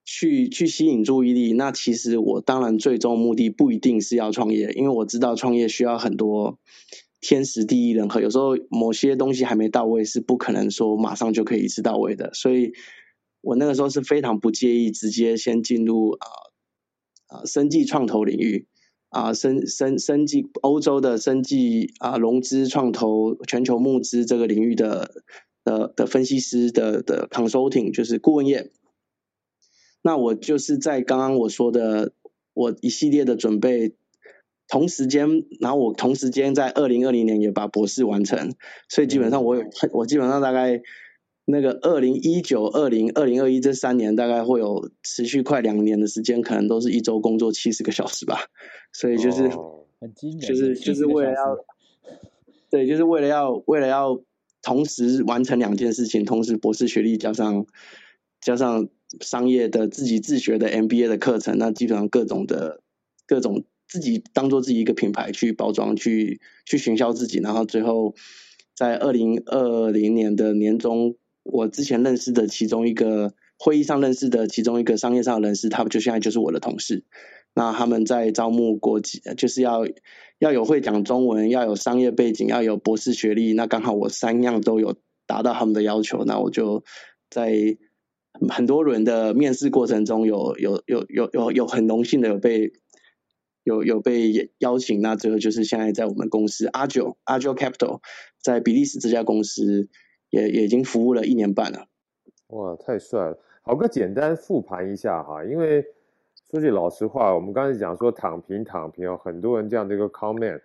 [0.07, 6.59] 去去吸引注意力，那其实我当然最终目的不一定是要创业，因为我知道创业需要很多
[7.23, 12.35] 天时地利人和，有时候某些东西还没到位，是不可能说马上就可以一次到位的。
[12.35, 12.75] 所以
[13.41, 16.29] 我那个时候是非常不介意直接先进入啊
[17.35, 18.66] 啊生技创投领域
[19.09, 25.23] 啊生生生技欧洲的生技啊融资创投全球募资这个领域的
[25.64, 28.70] 的的分析师的的 consulting 就是顾问业。
[30.03, 32.12] 那我就是在刚刚我说的，
[32.53, 33.94] 我一系列的准备，
[34.68, 38.53] 同时间，然后我同时间在二零二零年也把博士完成，
[38.90, 40.83] 所以基本上我有，我基本上大概
[41.45, 48.49] 那个二零一九、二零、二零二一这三年，大概会有持续快两年的时间，可能都是一周工作七十个小时吧，
[48.93, 49.49] 所以就是，
[50.41, 51.59] 就是就是为了要，
[52.71, 54.21] 对，就是为了要为了要
[54.63, 57.67] 同时完成两件事情，同时博士学历加上
[58.41, 58.89] 加上。
[59.21, 62.81] 商业的自己自学的 MBA 的课程，那基本上各种的
[63.29, 68.17] 各种自己当做自己一个品牌去包装，去去行销自己，然后最后
[68.75, 77.05] 在二零二零年的年中，我之前认识的其中一个会议上认识的其中一个商业上的人士，他们就现在就是我的同事。
[77.55, 79.87] 那他们在招募国际，就是要
[80.39, 83.53] 要有会讲中文，要有商业背景，要有博士学历。
[83.53, 86.83] 那刚好我三样都有达到他们的要求，那我就
[87.31, 87.77] 在。
[88.49, 92.73] 很多人的面试过程中有有有有有有很荣幸的有被
[93.63, 98.01] 有有被邀请，那最后就是现在在我们公司阿九阿九 Capital
[98.43, 99.89] 在比利时这家公司
[100.35, 101.87] 也也已经服务了一年半了。
[102.49, 103.38] 哇，太帅了！
[103.62, 105.85] 好哥，简单复盘一下哈，因为
[106.51, 110.61] 说句老实话，我们刚才讲说躺平躺平哦，很多人这样的一个 comment，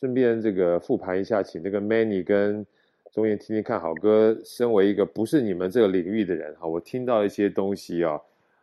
[0.00, 2.66] 顺便这个复盘一下，请这个 Many 跟。
[3.12, 8.20] 中间听听看，好哥，身为一个不是你们这个领域的人哈，我听到一些东西啊，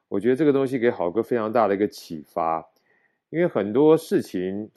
[0.08, 2.66] 我觉得这个东西给好哥非常大的一个启发，
[3.30, 4.70] 因为很多事情，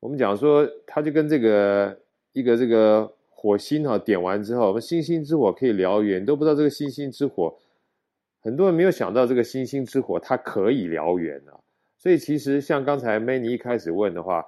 [0.00, 1.98] 我们讲说，它就跟这个
[2.32, 7.54] 一个这个火星哈点完之后，我们星星之火可以燎原，都不知道这个星星之火
[8.42, 11.54] 很多人没有想到这个星星之火它可以燎原啊。
[11.98, 14.44] 所以其实像刚才 Manny 一开始问的话，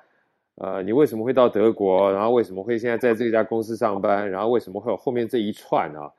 [0.57, 2.13] 呃，你为什么会到德国？
[2.13, 4.29] 然后为什么会现在在这家公司上班？
[4.29, 6.11] 然后为什么会有后面这一串啊？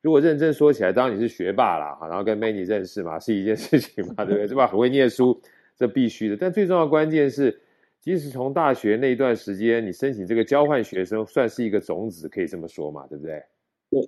[0.00, 4.48] 如果认真说起来，当然你是学霸啦，然后跟 Manny 认识嘛，是一件事情嘛，对不对？
[4.48, 4.66] 是吧？
[4.66, 5.38] 很会念书，
[5.76, 6.36] 这必须的。
[6.38, 7.60] 但最重要关键是，
[8.04, 13.42] 即使从大学那一段时间，你申请这个交换学生，算是一个种子，可以这么说嘛，对不对？
[13.88, 13.98] 对。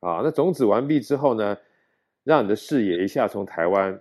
[0.00, 1.56] 啊，那种子完毕之后呢，
[2.24, 3.96] 让你的视野一下从台湾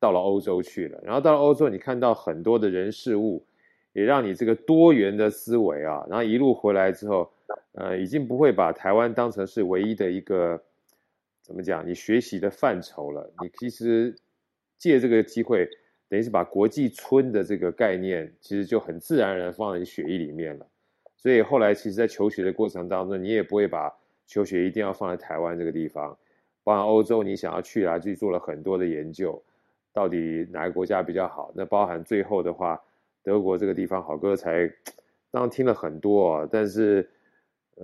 [0.00, 3.46] 到了欧洲去了，然后到了欧洲，你看到很多的人事物，
[3.92, 7.30] 也让你这个多元的思维啊，然后一路回来之后。
[7.76, 10.60] 呃，已经不会把台湾当成是唯一的一个
[11.42, 11.86] 怎么讲？
[11.86, 13.28] 你学习的范畴了。
[13.42, 14.16] 你其实
[14.78, 15.68] 借这个机会，
[16.08, 20.66] 等于是把国际村的这个概念，其实就很自然而然放在你血液里面了。
[21.16, 23.92] 所以后来，其实，在求学的过程当中，你也不会把
[24.26, 26.16] 求学一定要放在台湾这个地方。
[26.62, 29.42] 包含欧洲，你想要去啊，就做了很多的研究，
[29.92, 31.52] 到底哪个国家比较好？
[31.54, 32.80] 那包含最后的话，
[33.22, 34.70] 德国这个地方，好哥才
[35.30, 37.08] 当然听了很多，但是。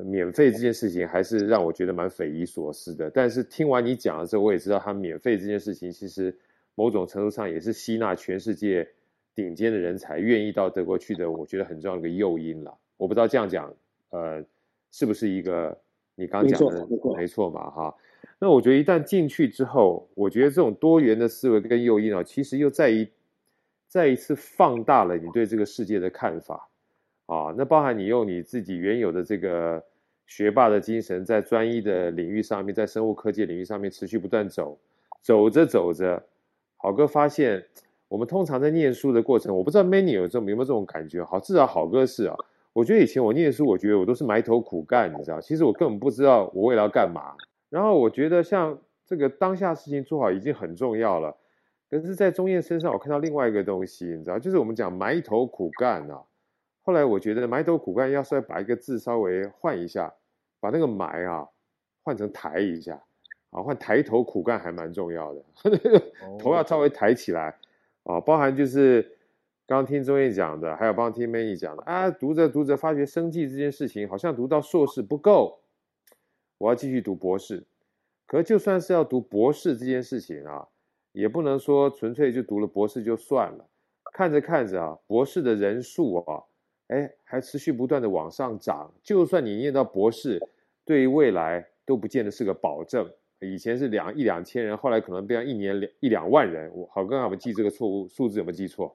[0.04, 3.10] 免费这件事情还是让我觉得蛮匪夷所思的。
[3.10, 6.32] 但是听完你讲的时候，我也知道他免费这件事情，其实
[6.80, 8.88] 某种程度上也是吸纳全世界
[9.34, 12.74] 顶尖的人才愿意到德国去的，我觉得很重要的一个诱因了。
[12.96, 13.70] 我不知道这样讲，
[14.08, 14.42] 呃，
[14.90, 15.78] 是不是一个
[16.14, 17.70] 你刚讲的没错嘛？
[17.70, 17.94] 哈，
[18.38, 23.06] 那我觉得一旦进去之后，我觉得这种多元的思维跟诱因啊，其实又再一
[23.86, 26.70] 再一次放大了你对这个世界的看法。
[27.26, 29.84] 啊，那包含你用你自己原有的这个
[30.26, 34.76] 学霸的精神，在专一的领域上面，在生物科技领域上面持续不断走，
[35.22, 36.20] 走着走着，
[36.82, 37.62] 好哥发现，
[38.08, 41.22] 我们通常在念书的过程，我不知道 many 有这种有没有这种感觉？
[41.22, 42.34] 好，至少好哥是啊，
[42.72, 47.34] 我觉得以前我念书，我觉得我都是埋头苦干，你知道，其实我根本不知道我未来要干嘛。
[47.68, 51.36] 然后我觉得像这个当下事情做好已经很重要了，
[51.90, 56.22] 可是，在钟燕身上，我看到另外一个东西，你知道，就是我们讲埋头苦干啊。
[56.82, 60.14] 后来我觉得埋头苦干，要是把一个字稍微换一下，
[60.58, 61.46] 把那个埋啊
[62.02, 63.02] 换成抬一下，
[63.50, 65.42] 啊换抬头苦干还蛮重要的，
[66.38, 67.56] 头要稍微抬起来
[68.04, 69.02] 啊，包含就是
[69.66, 75.60] 刚刚听中谚讲的，还有帮听 Manny 讲的啊，读着读着发觉生计这件事情好像读到硕士不够，
[76.58, 77.64] 我要继续读博士，
[78.26, 80.68] 可就算是要读博士这件事情啊，
[81.12, 83.66] 也不能说纯粹就读了博士就算了，
[84.12, 86.44] 看着看着啊，博士的人数啊。
[86.88, 88.92] 哎，还持续不断的往上涨。
[89.00, 90.40] 就算你念到博士，
[90.84, 93.08] 对于未来都不见得是个保证。
[93.40, 96.70] 以前是两一两千人，后来可能变成一年两一两万人。
[96.74, 98.94] 我好，刚刚我们记这个错误数字有没有记错？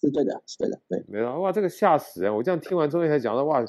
[0.00, 1.02] 是对的，是对的，对。
[1.06, 2.34] 没错哇，这个吓死人！
[2.34, 3.64] 我这样听完之后才讲到哇，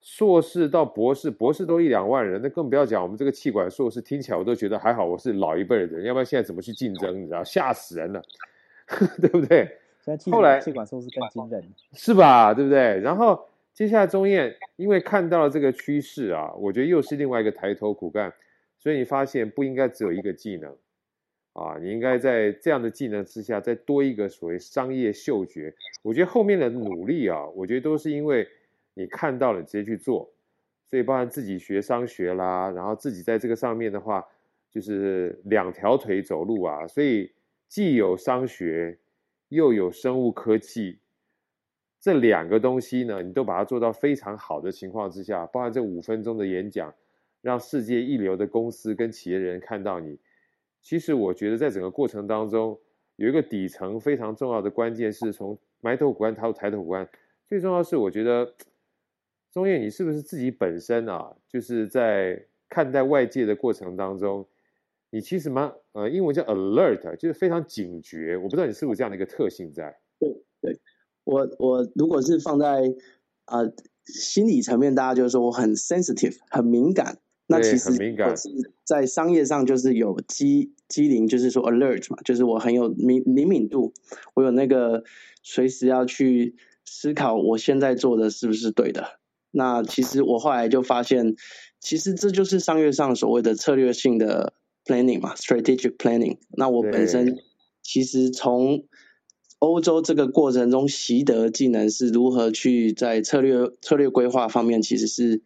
[0.00, 7.22] 硕士到博士，博士都一两万人，那更不要讲我们这个气管硕士，听起来我都觉得还好，我是老一辈的人，要不然现在怎么去竞争？
[7.22, 8.22] 你知道，吓死人了，
[9.20, 9.78] 对不对？
[10.32, 11.62] 后来气管硕士更惊人，
[11.92, 12.52] 是吧？
[12.52, 12.98] 对不对？
[12.98, 13.40] 然后
[13.72, 18.32] 接下来中燕因为看到了这个趋势啊，我觉得又是另外一个抬头苦干，
[18.82, 20.76] 所以你发现不应该只有一个技能
[21.52, 25.72] 啊，你应该在这样的技能之下再多一个所谓商业嗅觉。
[26.02, 28.48] 我觉得后面的努力啊，我觉得都是因为
[28.94, 30.28] 你看到了你直接去做，
[30.86, 34.26] 所以包含自己学商学啦，然后自己在这个上面的话，
[34.70, 37.30] 就是两条腿走路啊，所以
[37.68, 38.98] 既有商学。
[39.52, 40.98] 又有生物科技
[42.00, 46.94] 这两个东西呢，你都把它做到非常好的情况之下，包含这五分钟的演讲，
[47.42, 50.18] 让世界一流的公司跟企业人看到你。
[50.80, 52.80] 其实我觉得在整个过程当中，
[53.16, 57.08] 有一个底层非常重要的关键是从埋头苦干到抬头苦干。
[57.46, 58.54] 最重要是，我觉得
[59.50, 64.48] 中谚，你是不是自己本身啊，就是在看待外界的过程当中。
[65.10, 68.34] 你其实蛮呃，英文叫 alert，就是非常警觉。
[68.38, 70.00] 我不知道你是不是这样的一个特性在？
[70.18, 70.30] 对
[70.62, 70.80] 对，
[71.24, 72.94] 我我如果是放在
[73.44, 73.74] 啊、呃、
[74.06, 77.18] 心理层面，大家就是说我很 sensitive，很敏感。
[77.52, 78.34] 那其实很敏感。
[78.84, 83.92] 在商业上就是有机机灵，就是说 alert 嘛，就是我很有敏灵敏度，
[84.34, 85.04] 我有那个
[85.42, 89.18] 随时要去思考我现在做的是不是对的。
[89.50, 91.36] 那其实我后来就发现，
[91.80, 94.54] 其实这就是商业上所谓的策略性的。
[94.84, 96.38] Planning 嘛，strategic planning。
[96.56, 97.38] 那我本身
[97.82, 98.82] 其实从
[99.60, 105.40] 欧洲这个过程中习得技能是如何去在策略策略规划方面，其实是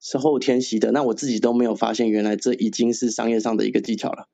[0.00, 0.92] 是后天习得。
[0.92, 4.28] 那我自己都没有发现，原来这已经是商业上的一个技巧了。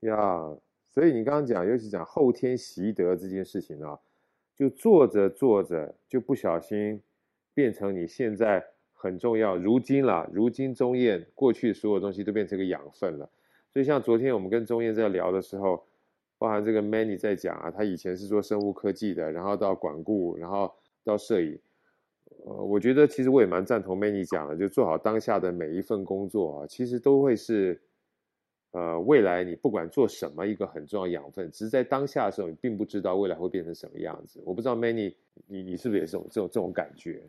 [0.00, 0.56] 呀，
[0.88, 3.98] 所以你刚刚讲，尤其讲后天习得这件事情啊，
[4.56, 7.02] 就做着做着就不小心
[7.54, 9.56] 变成你现在很重要。
[9.56, 13.28] 如今啦，如今中谚过去所有东西都变成个养分了。
[13.72, 15.84] 所以像昨天我们跟钟燕在聊的时候，
[16.38, 20.72] 包含这个 Many 在讲啊，他以前是做生物科技的，然后到管顾，然后
[21.04, 21.58] 到摄影。
[22.44, 27.80] 呃，我觉得其实我也蛮赞同 Manny 讲的，就做好当下的每一份工作啊，其实都会是。
[28.72, 34.40] 呃，未来你不管做什么，一个很重要养分，只是在当下的时候，你并不知道未来会变成什么样子。
[34.44, 35.12] 我不知道 Manny，
[35.48, 37.20] 你你是不是也是这种这种这种感觉？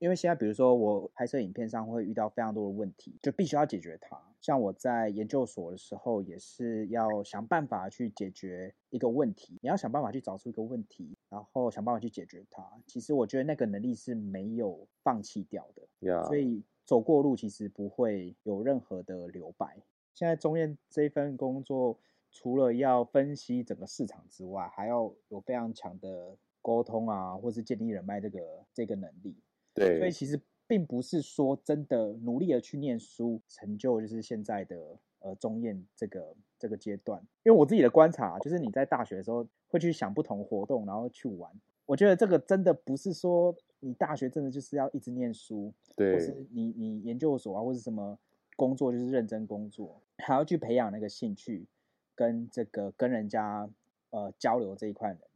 [0.00, 4.20] 因为现在比如说我拍摄影片上会遇到非常多的问题，就必须要解决它。
[4.40, 9.58] 像我在研究所的时候，也是要想办法去解决一个问题。
[9.62, 12.64] 你要想办法去找出一个问题，然后想办法去解决它。
[12.86, 15.82] 其实我觉得那个能力是没有放弃掉的。
[16.24, 19.78] 所以走过路其实不会有任何的留白。
[20.14, 21.98] 现在中燕这一份工作，
[22.30, 28.38] 除了要分析整个市场之外，还要有非常强的沟通啊，或是建立人脉这个
[28.72, 29.36] 这个能力。
[29.76, 37.20] 对，所以其实并不是说真的努力的去念书，成就就是现在的呃中燕这个这个阶段。
[37.44, 41.50] 因为我自己的观察，就是你在大学的时候会去想不同活动，然后去玩。
[41.84, 48.18] 我觉得这个真的不是说你大学真的就是要一直念书，对，或是你你研究所啊，或是什么。
[48.58, 51.66] 工作就是认真工作，还要去培养那个兴趣，
[52.14, 53.68] 跟这个跟人家
[54.08, 55.35] 呃交流这一块能力。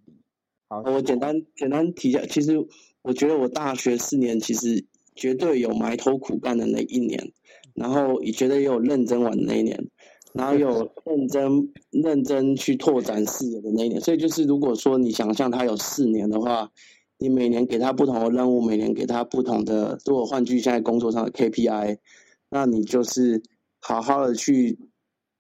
[0.70, 2.64] 好，我简单简单提一下，其实
[3.02, 4.84] 我觉得我大学四年其实
[5.16, 7.32] 绝对有埋头苦干的那一年，
[7.74, 9.88] 然后也觉得也有认真玩的那一年，
[10.32, 14.00] 然后有 认真认真去拓展视野的那一年。
[14.00, 16.70] 所以就是如果说你想象他有四年的话，
[17.18, 21.98] 你每年给他不同的任务，每年给他不同的，如果换句现在工作上的 KPI。
[22.52, 23.42] 那你就是
[23.80, 24.78] 好好的去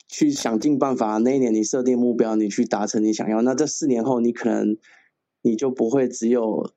[0.08, 3.42] 去想尽办法，那一年你设定目标，你去达成你想要。
[3.42, 4.76] 那这四年后，你可能
[5.42, 6.70] 你就不会只有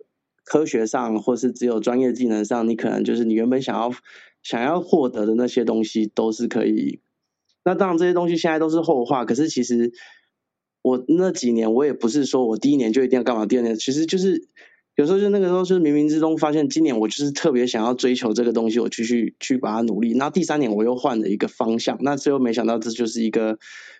[0.43, 3.91] 科学上，或是只有专业技能上，你可能就是你原本想要
[4.41, 7.01] 想要获得的那些东西都是可以。
[7.63, 9.91] 那当然这些东西现在都是后话，可是其实
[10.81, 14.47] 我那几年我也不是说我第一年就一定要干嘛，第二年其实就是。
[14.95, 20.11] 有时候就那个时候，是冥冥之中发现，今年我就是特别想要追求这个东西，我继续去把它努力。
[20.11, 23.57] 然后第三年我又换了一个方向，那最后没想到这就是一个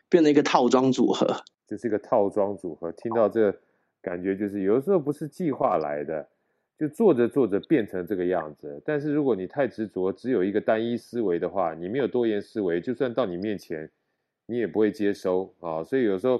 [0.07, 1.37] 变成一个套装组合。
[1.67, 3.57] 这是一个套装组合，听到这个
[4.03, 6.27] 感觉就是有的时候不是计划来的，
[6.77, 8.79] 就做着做着变成这个样子。
[8.85, 13.89] 但是如果你太执着，只有一个单一思维的话，你没有多元思维，就算到你面前，
[14.45, 15.83] 你也不会接收啊。
[15.83, 16.39] 所以有时候。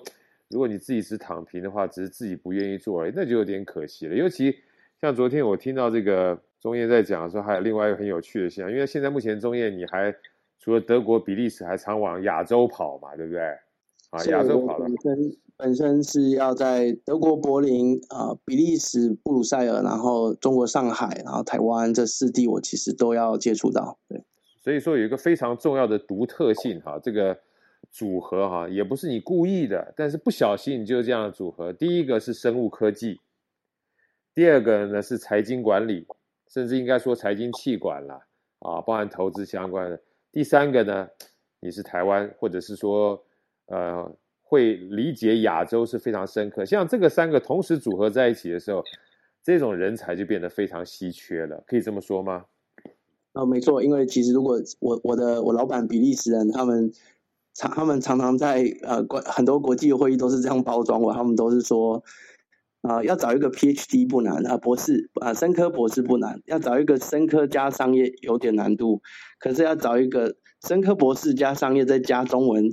[0.50, 4.14] 如果你自己只躺平的话，只是自己不愿意做而已，那就有点可惜了。
[4.14, 4.56] 尤其
[5.02, 10.14] 像昨天我听到这个中叶在讲的时候，还有另外一个很有趣的现象，因为现在目前中叶你还
[10.60, 13.42] 除了德国、比利时，还常往亚洲跑嘛，对不对？
[14.14, 23.98] 啊，亚洲跑的本身本身是要在德国柏林啊、比利时布鲁塞尔，然后中国上海，然后台湾这四地，我其实都要接触到。
[24.08, 24.24] 对，
[24.62, 27.38] 所以说有一个非常重要的独特性哈，这个。
[27.92, 31.72] 组合哈，也不是你故意的，但是不小心你就是这样的组合。
[31.72, 33.20] 第一个是生物科技，
[34.34, 36.08] 第二个呢是财经管理，
[36.50, 38.16] 甚至应该说财经气管了
[38.60, 40.02] 啊，包含投资相关的。
[40.32, 41.08] 第三个呢，
[41.60, 43.22] 你是台湾，或者是说
[43.68, 46.66] 呃会理解亚洲是非常深刻。
[46.66, 48.84] 像这个三个同时组合在一起的时候，
[49.44, 52.46] 这种人才就变得非常稀缺了，可以这么说吗？
[53.34, 56.92] 啊，没错，因为其实如果我我的我老板比利时人他们。
[57.56, 62.04] 常他们常常在呃国很多国际会议都是这样包装我，他们都是说
[62.82, 69.04] 啊、要找一个 PhD 不难啊博士啊深科博士不难，要找一个深科加商业有点难度，
[69.38, 70.36] 可是要找一个
[70.68, 72.72] 深科博士加商业再加中文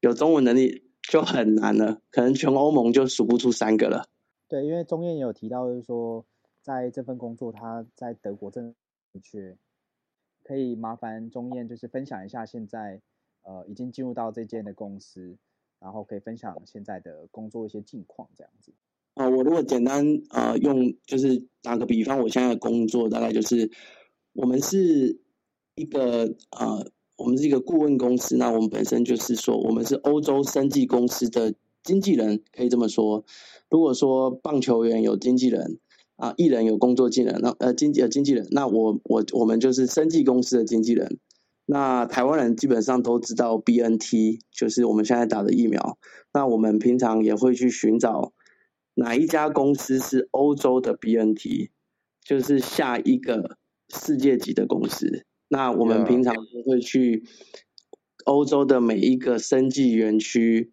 [0.00, 4.08] 有中文能力就很难了，可能全欧盟就数不出三个了。
[4.48, 6.26] 对，因为钟燕也有提到，就是说
[6.62, 8.74] 在这份工作他在德国真的
[9.12, 9.56] 很缺，
[10.42, 13.00] 可以麻烦钟燕就是分享一下现在。
[13.42, 15.38] 呃，已经进入到这间的公司，
[15.78, 18.74] 然后可以分享现在的工作一些近况，这样子。
[19.14, 23.70] 啊、呃，我如果简单呃用，就是打个比方，我现在的工作大概就是，
[24.34, 25.18] 我们是
[25.74, 33.26] 一个呃，我们是一个顾问公司，那我们本身就是说，我们是欧洲生技公司的经纪人，可以这么说。
[33.68, 35.78] 如果说棒球员有经纪人
[36.16, 41.18] 啊、艺人有工作经纪人，那呃经纪呃经纪人，那我我我们就是生技公司的经纪人。
[41.66, 45.98] 那台湾人基本上都知道 BNT，就是我们现在打的疫苗。
[46.32, 48.32] 那我们平常也会去寻找
[48.94, 51.68] 哪一家公司是欧洲的 BNT，
[52.24, 53.58] 就是下一个
[53.88, 55.26] 世界级的公司。
[55.52, 57.24] 那我们平常都会去
[58.24, 60.70] 欧洲的每一个生技园区，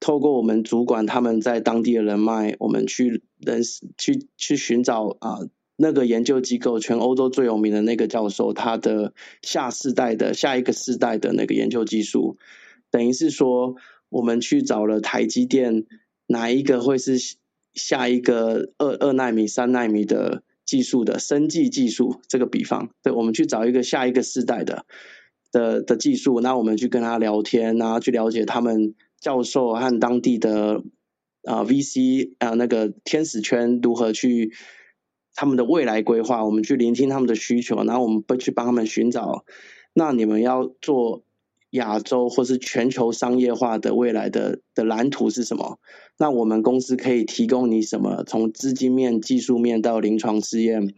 [0.00, 5.38] 透过我们主管他们在当地的人脉，我们去认识、去去寻找啊。
[5.80, 12.36] 那个研究机构，全欧洲最有名的那个教授，他的下世代的下一个世代的那个研究技术，
[12.90, 13.76] 等于是说
[14.08, 15.86] 我们去找了台积电，
[16.26, 17.16] 哪一个会是
[17.74, 22.20] 下一个二二纳米、三纳米的技术的生技技术？
[22.28, 24.84] 这个比方，对，我们去找一个下一个世代的
[25.50, 30.82] 的的技术，那我们去跟他聊天，然后去了解他们教授和当地的
[31.44, 34.52] 啊、VC 啊、那个天使圈如何去。
[35.40, 39.44] 他们的未来规划，我们去聆听他们的需求，然后我们会去帮他们寻找。
[39.94, 41.22] 那你们要做
[41.70, 45.78] 亚洲或是全球商业化的未来的的蓝图是什么？
[46.18, 48.24] 那我们公司可以提供你什么？
[48.26, 50.94] 从资金面、技术面到临床试验，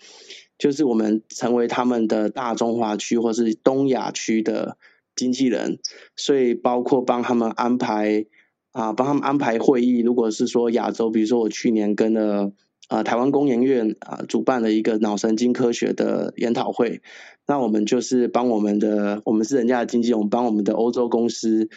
[0.59, 4.77] 就是我们成为他们的大中华区或是东亚区的
[5.17, 5.79] 经纪人。
[6.17, 8.27] 所以包括帮他们安排
[8.73, 10.01] 啊，帮他们安排会议。
[10.01, 12.53] 如果是说亚洲，比如说我去年跟了。
[12.91, 17.03] 啊，台湾工研院啊主办了一个脑神经科学的研讨会，
[17.47, 21.69] 那我们就是帮我们的，我们是人家的经纪，我们帮我们的欧洲公司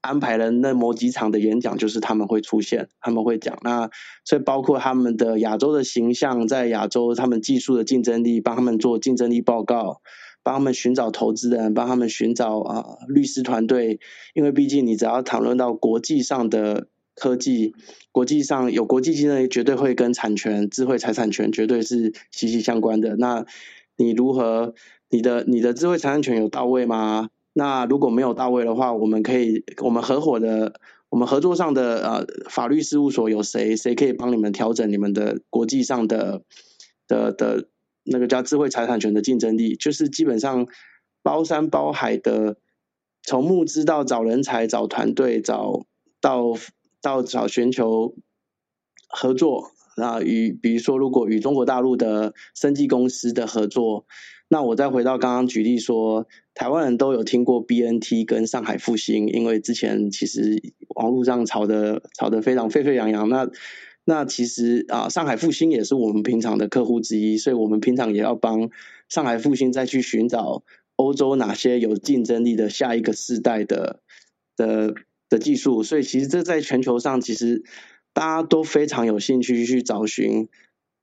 [0.00, 3.88] 安排了那么几场的演讲，就是他们会出现，他们会讲，那
[4.24, 10.00] 所以包括他们的亚洲的形象，在亚洲他们技术的竞争力，帮他们做竞争力报告，
[10.42, 14.00] 帮他们寻找投资人，帮他们寻找啊律师团队，
[14.34, 16.88] 因为毕竟你只要讨论到国际上的。
[17.18, 17.74] 科技
[18.12, 23.16] 国际上有国际竞争力，绝对会跟产权、智慧财产权绝对是息息相关的。
[23.16, 23.44] 那
[23.96, 24.74] 你如何？
[25.10, 27.30] 你的你的智慧财产权有到位吗？
[27.54, 30.74] 那如果没有到位的话，我们可以，我们合伙的，
[31.08, 33.74] 我们合作上的呃法律事务所有谁？
[33.74, 36.42] 谁可以帮你们调整你们的国际上的
[37.06, 37.68] 的的
[38.04, 39.76] 那个叫智慧财产权的竞争力？
[39.76, 40.66] 就是基本上
[41.22, 42.58] 包山包海的，
[43.22, 45.86] 从募资到找人才、找团队、找
[46.20, 46.52] 到。
[47.00, 48.16] 到找寻求
[49.08, 54.06] 合作，那与比如说，如果与中国大陆的生技公司的合作，
[54.48, 60.62] 那我再回到刚刚举例说，台湾人都有听过 BNT 跟上海复星，因为之前其实
[60.94, 63.28] 网络上炒的炒得非常沸沸扬扬。
[63.28, 63.50] 那
[64.04, 68.70] 那其实啊，上海复星也是我们平常的客户之一，所以我们平常也要帮
[69.08, 70.62] 上海复星再去寻找
[70.96, 74.00] 欧洲哪些有竞争力的下一个世代的
[74.56, 74.94] 的。
[75.28, 77.62] 的技术，所以其实这在全球上，其实
[78.12, 80.48] 大家都非常有兴趣去找寻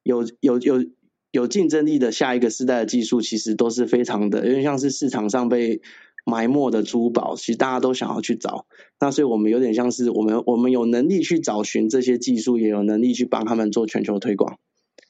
[0.04, 0.86] 有有有
[1.32, 5.82] 有竞争力的下一个世代的技术，其实都是非常的，有点像是市场上被
[6.26, 8.66] 埋没的珠宝，其实大家都想要去找。
[9.00, 14.58] 那所以我们有点像是我们我们有能力去找寻这些技术，也有能力去帮他们做全球推广。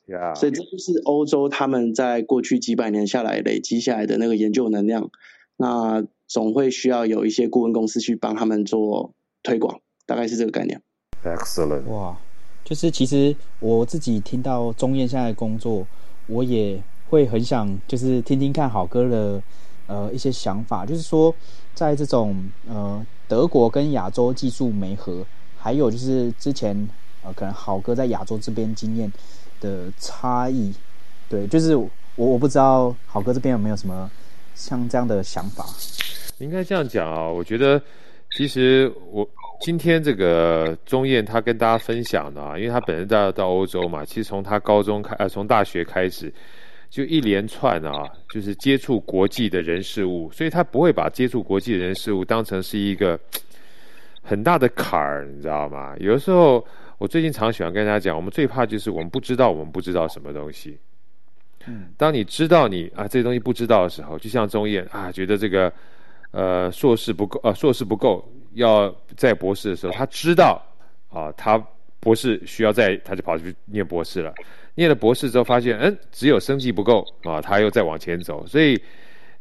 [0.07, 0.35] Yeah.
[0.35, 5.09] 所以这就是欧洲他们在过去几百年下来累积下来的那个研究能量。
[5.57, 9.11] 那总会需要有一些顾问公司去帮他们做
[9.43, 10.81] 推广，大概是这个概念。
[11.23, 11.85] Excellent！
[11.85, 12.17] 哇，
[12.63, 15.85] 就是其实我自己听到中燕现在的工作，
[16.27, 19.41] 我也会很想就是听听看好哥的
[19.87, 21.33] 呃一些想法，就是说
[21.73, 22.35] 在这种
[22.67, 25.25] 呃德国跟亚洲技术媒合，
[25.57, 26.75] 还有就是之前
[27.23, 29.11] 呃可能好哥在亚洲这边经验
[29.59, 30.73] 的差异，
[31.29, 34.09] 对，就是我我不知道好哥这边有没有什么
[34.55, 35.63] 像这样的想法。
[36.39, 37.81] 应该这样讲啊，我觉得
[38.31, 39.29] 其实我
[39.61, 46.33] 今天这个钟燕他跟大家分享的啊，因为他本身到到欧洲嘛，其实从他高中开呃从大学开始
[46.89, 53.17] 就一连串啊，就是接触国际的人事物，所以他不会把接触国际的人事物当成是一个
[54.21, 55.95] 很大的坎儿，你知道吗？
[55.99, 56.65] 有的时候
[56.97, 60.77] 我最近常喜欢跟大家讲，我们最怕就是我们不知道我们不知道什么东西。
[61.67, 65.71] 嗯，当你知道你啊这些东西不知道的时候，就像中谚啊觉得这个。
[66.31, 68.21] 呃，硕士不够，呃，硕士不够，
[68.55, 70.61] 要在博士的时候，他知道
[71.09, 71.57] 啊，他
[72.01, 74.33] 博士需要在，他就跑去念博士了。
[74.73, 78.45] 念了博士之后，发现，嗯，只有生技不够啊，他又再往前走。
[78.45, 78.77] 所以，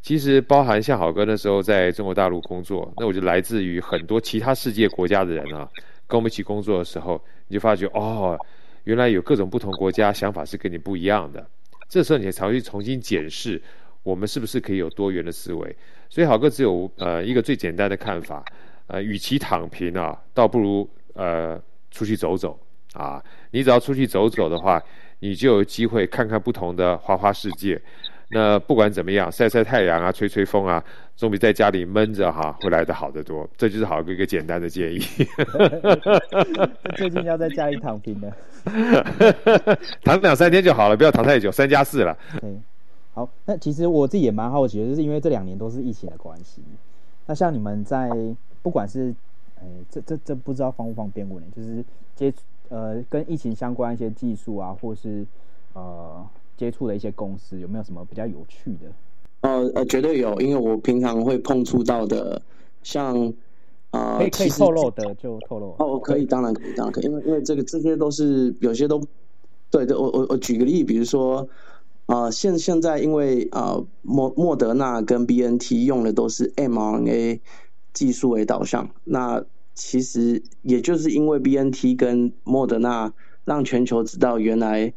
[0.02, 5.68] 其实包含像好哥那时候在中国大陆工作，那我就来自于很多其他世界国家的人啊，
[6.06, 8.38] 跟我们一起工作的时候，你就发觉，哦，
[8.84, 11.44] 原来有各种不同国家想法是跟你不一样的。
[11.88, 13.60] 这时候，你才会重新检视。
[14.02, 15.76] 我们是不是可以有多元的思维？
[16.10, 18.44] 所以好哥只有呃一个最简单的看法，
[18.86, 21.58] 呃，与其躺平啊，倒不如呃
[21.90, 22.58] 出去走走
[22.92, 23.22] 啊。
[23.52, 24.82] 你只要出去走走的话，
[25.20, 27.80] 你就有机会看看不同的花花世界。
[28.34, 30.82] 那不管怎么样，晒晒太阳啊，吹吹风啊，
[31.14, 33.48] 总比在家里闷着哈、啊、会来得好得多。
[33.56, 34.98] 这就是好哥一个简单的建议。
[36.98, 38.36] 最近要在家里躺平了，
[40.02, 42.18] 躺两三天就好了，不要躺太久，三加四了。
[43.12, 46.60] 好，那其实我自己也蛮好奇的，就是因为这两年都是疫情的关系。
[47.26, 48.10] 那像你们在
[48.62, 49.14] 不管是，
[49.60, 51.46] 哎，这这这不知道方不方便问呢？
[51.54, 51.84] 就是
[52.16, 52.34] 接
[52.68, 55.24] 呃跟疫情相关一些技术啊，或是
[55.74, 56.26] 呃
[56.56, 58.92] 接触的一些公司，有没有什么比较有趣的？
[59.40, 62.40] 呃呃，绝对有，因为我平常会碰触到的，
[62.82, 63.32] 像
[63.90, 69.00] 呃，可以可以透露的就透露哦，可以，当然可以，当然可以，因为因为这个这些都是有些都
[69.70, 71.48] 对对，我我我举个例，比如说
[72.06, 77.40] 啊、呃，现现在因为啊莫莫德纳跟 BNT 用的都是 mRNA
[77.92, 79.44] 技术为导向，那
[79.74, 83.12] 其实也就是因为 BNT 跟莫德纳
[83.44, 84.94] 让全球知道原来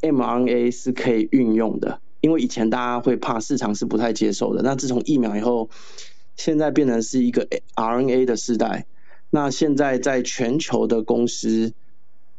[0.00, 5.70] mRNA 是可以运用的，因为以前大家会怕市场是不太接受的，那自从疫苗以后。
[6.38, 8.84] 现在变成是一个 RNA 的时代，
[9.30, 11.72] 那现在在全球的公司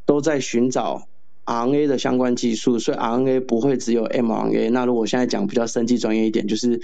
[0.06, 1.08] 都在寻找
[1.48, 4.70] RNA 的相关技术，所以 RNA 不会只有 mRNA。
[4.70, 6.80] 那如果现在讲比较生技专业一点，就是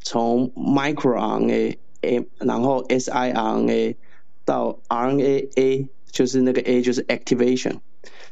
[0.00, 3.96] 从 microRNA、A，然后 siRNA
[4.46, 7.74] 到 RNA-A，就是那个 A 就是 activation。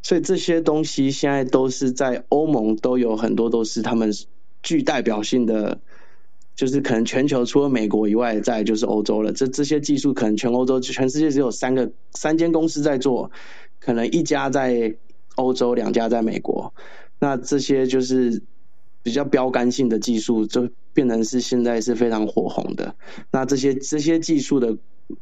[0.02, 4.12] 所以这些东西现在都是在欧盟都有很多都是他们
[4.62, 5.80] 具代表性的。
[6.54, 9.32] 就是可能全球除了美国以外，再就是欧洲了。
[9.32, 13.30] 这这些技术可能全欧洲、全世界只有三个三间公司在做，
[13.80, 14.94] 可能一家在
[15.36, 16.74] 欧洲，两家在美国。
[17.18, 18.42] 那这些就是
[19.02, 22.96] 比较标杆性的技术，就变成是现在是非常火红的。
[23.30, 24.76] 那这些这些技术的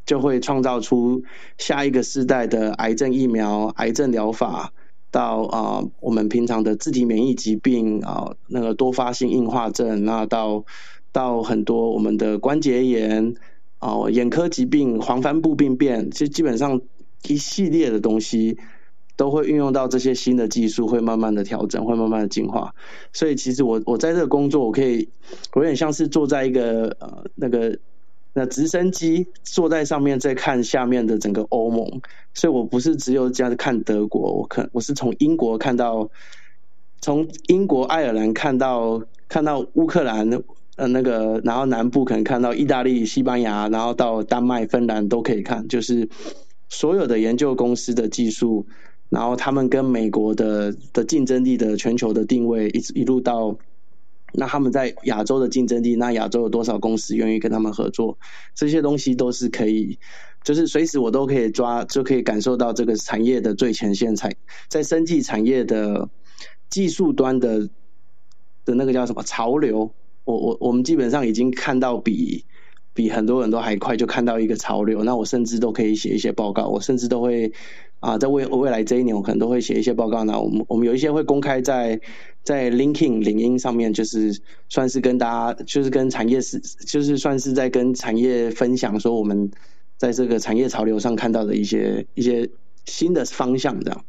[0.06, 1.22] 就会创造出
[1.58, 4.72] 下一个世代的癌症疫苗、癌症疗法，
[5.10, 10.64] 到啊、我们平常的自体免疫疾病啊、那个多发性硬化症，那到。
[11.12, 13.34] 到很多我们的关节炎
[13.80, 16.82] 哦，眼科疾病、黄斑部病变，其实基本上
[17.26, 18.58] 一系列的东西
[19.16, 22.76] 都会运用到这些新的技术，会慢慢的调整，会慢慢的进化。
[23.12, 25.08] 所以其实我我在这个工作，我可以
[25.54, 27.76] 我有点像是坐在一个呃那个
[28.32, 32.00] 那直升机坐在上面，在看下面的整个欧盟。
[32.34, 36.10] 所以我不是只有这样看德国，我看我是从英国看到，
[37.00, 40.42] 从英国爱尔兰看到看到乌克兰。
[40.76, 46.08] 呃，那个，然后南部可能看到意大利、西班牙，然后到丹麦、芬兰都可以看，就是
[46.70, 48.64] 所有的研究公司的技术，
[49.10, 53.58] 然后他们跟美国的的竞争力的全球的定位，一直一路到
[54.32, 58.18] 那他们在亚洲的竞争力，那亚洲有多少公司愿意跟他们合作，
[58.54, 59.98] 这些东西都是可以，
[60.44, 64.32] 就是随时我都可以抓，就可以感受到这个产业的最前线，产
[64.68, 66.08] 在生技产业的
[66.68, 67.68] 技术端的
[68.64, 69.92] 的那个叫什么潮流。
[70.24, 72.44] 我我我们基本上已经看到比
[72.92, 75.02] 比很多人都还快，就看到一个潮流。
[75.02, 77.52] 那我甚至都可以写一些报告，我甚至都会
[78.00, 80.24] 啊，在未未来这一年，我可能都会写一些报告。
[80.24, 82.00] 那我们我们有一些会公开在
[82.42, 89.50] 在 LinkedIn 领英上面，就是算是跟大家，就是跟产业是，就是算是在跟产业分享，说我们
[89.96, 92.48] 在这个产业潮流上看到的一些一些
[92.86, 94.04] 新的方向，这样。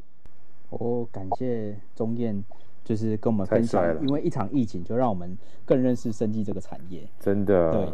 [0.69, 2.43] 哦，感谢钟燕。
[2.83, 7.07] 就是跟我们分享，因为一场疫情就让我们更认识生技这个产业。
[7.19, 7.71] 真的。
[7.71, 7.87] 对。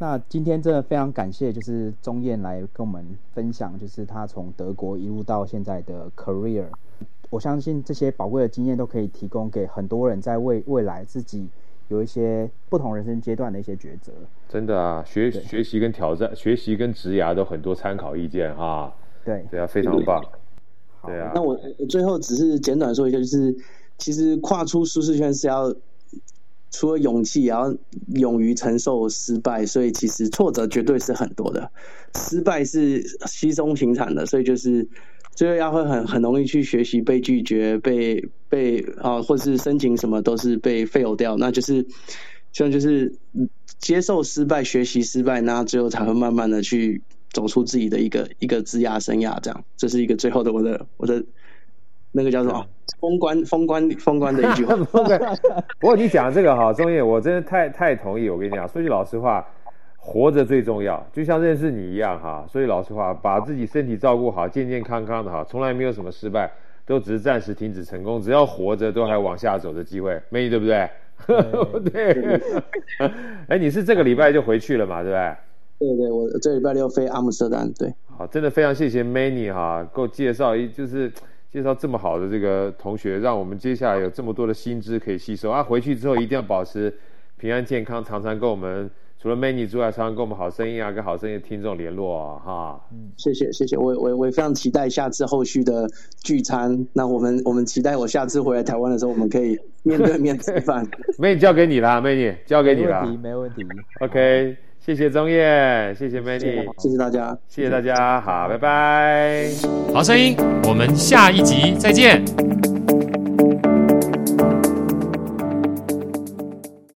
[0.00, 6.64] 那今天真的非常感谢，就是钟燕来跟我们分享，就是他从德国一路到现在的 career。
[7.28, 11.46] 我相信这些宝贵的经验都可以提供给很多人在未未来自己
[11.88, 14.10] 有一些不同人生阶段的一些抉择。
[14.48, 18.90] 真的啊，学学习跟挑战，学习跟职涯都很多参考意见哈。
[19.22, 19.44] 对。
[19.50, 20.24] 对啊，非常棒。
[21.04, 21.32] 对啊。
[21.34, 23.54] 那我我最后只是简短说一下，就是。
[23.98, 25.70] 其实跨出舒适圈是要
[26.70, 27.76] 除了勇气，也要
[28.14, 29.66] 勇于承受失败。
[29.66, 31.70] 所以其实挫折绝对是很多的，
[32.14, 34.26] 失败是稀松平常的。
[34.26, 34.88] 所以就是
[35.34, 41.36] 最后要会很很容易去学习被拒绝，被被啊，或是申请什么都是被 fail 掉。
[41.36, 41.86] 那就是
[42.52, 43.16] 像就是
[43.78, 47.02] 接受失败，学习失败，那最后才会慢慢的去
[47.32, 49.40] 走出自己的一个一个职涯生涯。
[49.40, 51.24] 这样，这是一个最后的我的我的。
[52.12, 52.66] 那个叫什么？
[53.00, 54.74] 封关，封关，封关的一句话。
[55.78, 58.28] 不过你讲这个哈，宗彦，我真的太太同意。
[58.28, 59.46] 我跟你讲，说句老实话，
[59.96, 62.44] 活着最重要，就像认识你一样哈。
[62.50, 66.50] 说句老实话，把自己身体照顾好，健健康康的哈，从来没有什么失败，
[66.84, 68.20] 都只是暂时停止成功。
[68.20, 70.20] 只要活着，都还往下走的机会。
[70.28, 70.90] 美女对不对？
[71.92, 72.40] 对。
[73.46, 75.02] 哎，你是这个礼拜就回去了嘛？
[75.02, 75.36] 对不对？
[75.78, 77.72] 对对，我这礼拜六飞阿姆斯特丹。
[77.78, 77.94] 对。
[78.18, 81.10] 好，真的非常谢谢 Manny 哈，给我介绍一就是。
[81.52, 85.62] 介绍这么好的这个同学，让我们接下来有这么多的新知可以吸收啊！
[85.62, 86.94] 回去之后一定要保持
[87.36, 88.88] 平安健康，常常跟我们
[89.20, 92.38] 除了 Manny 之外，常常跟我们好声音啊，跟好声音的听众联络啊！
[92.44, 95.88] 哈，嗯，谢谢谢谢，我我我也非常期待下次后续的
[96.22, 96.86] 聚餐。
[96.92, 100.86] 那我们我们期待我下次回来台湾的时候，我们可以面对面吃饭。
[101.18, 103.84] Manny 交给你了，Manny 交给你了，没问题，没问题。
[104.00, 104.69] OK。
[104.84, 109.48] 谢谢钟叶，谢谢 Manny，谢谢大家，谢谢大家，好，拜拜。
[109.92, 112.24] 好声音，我们下一集再见。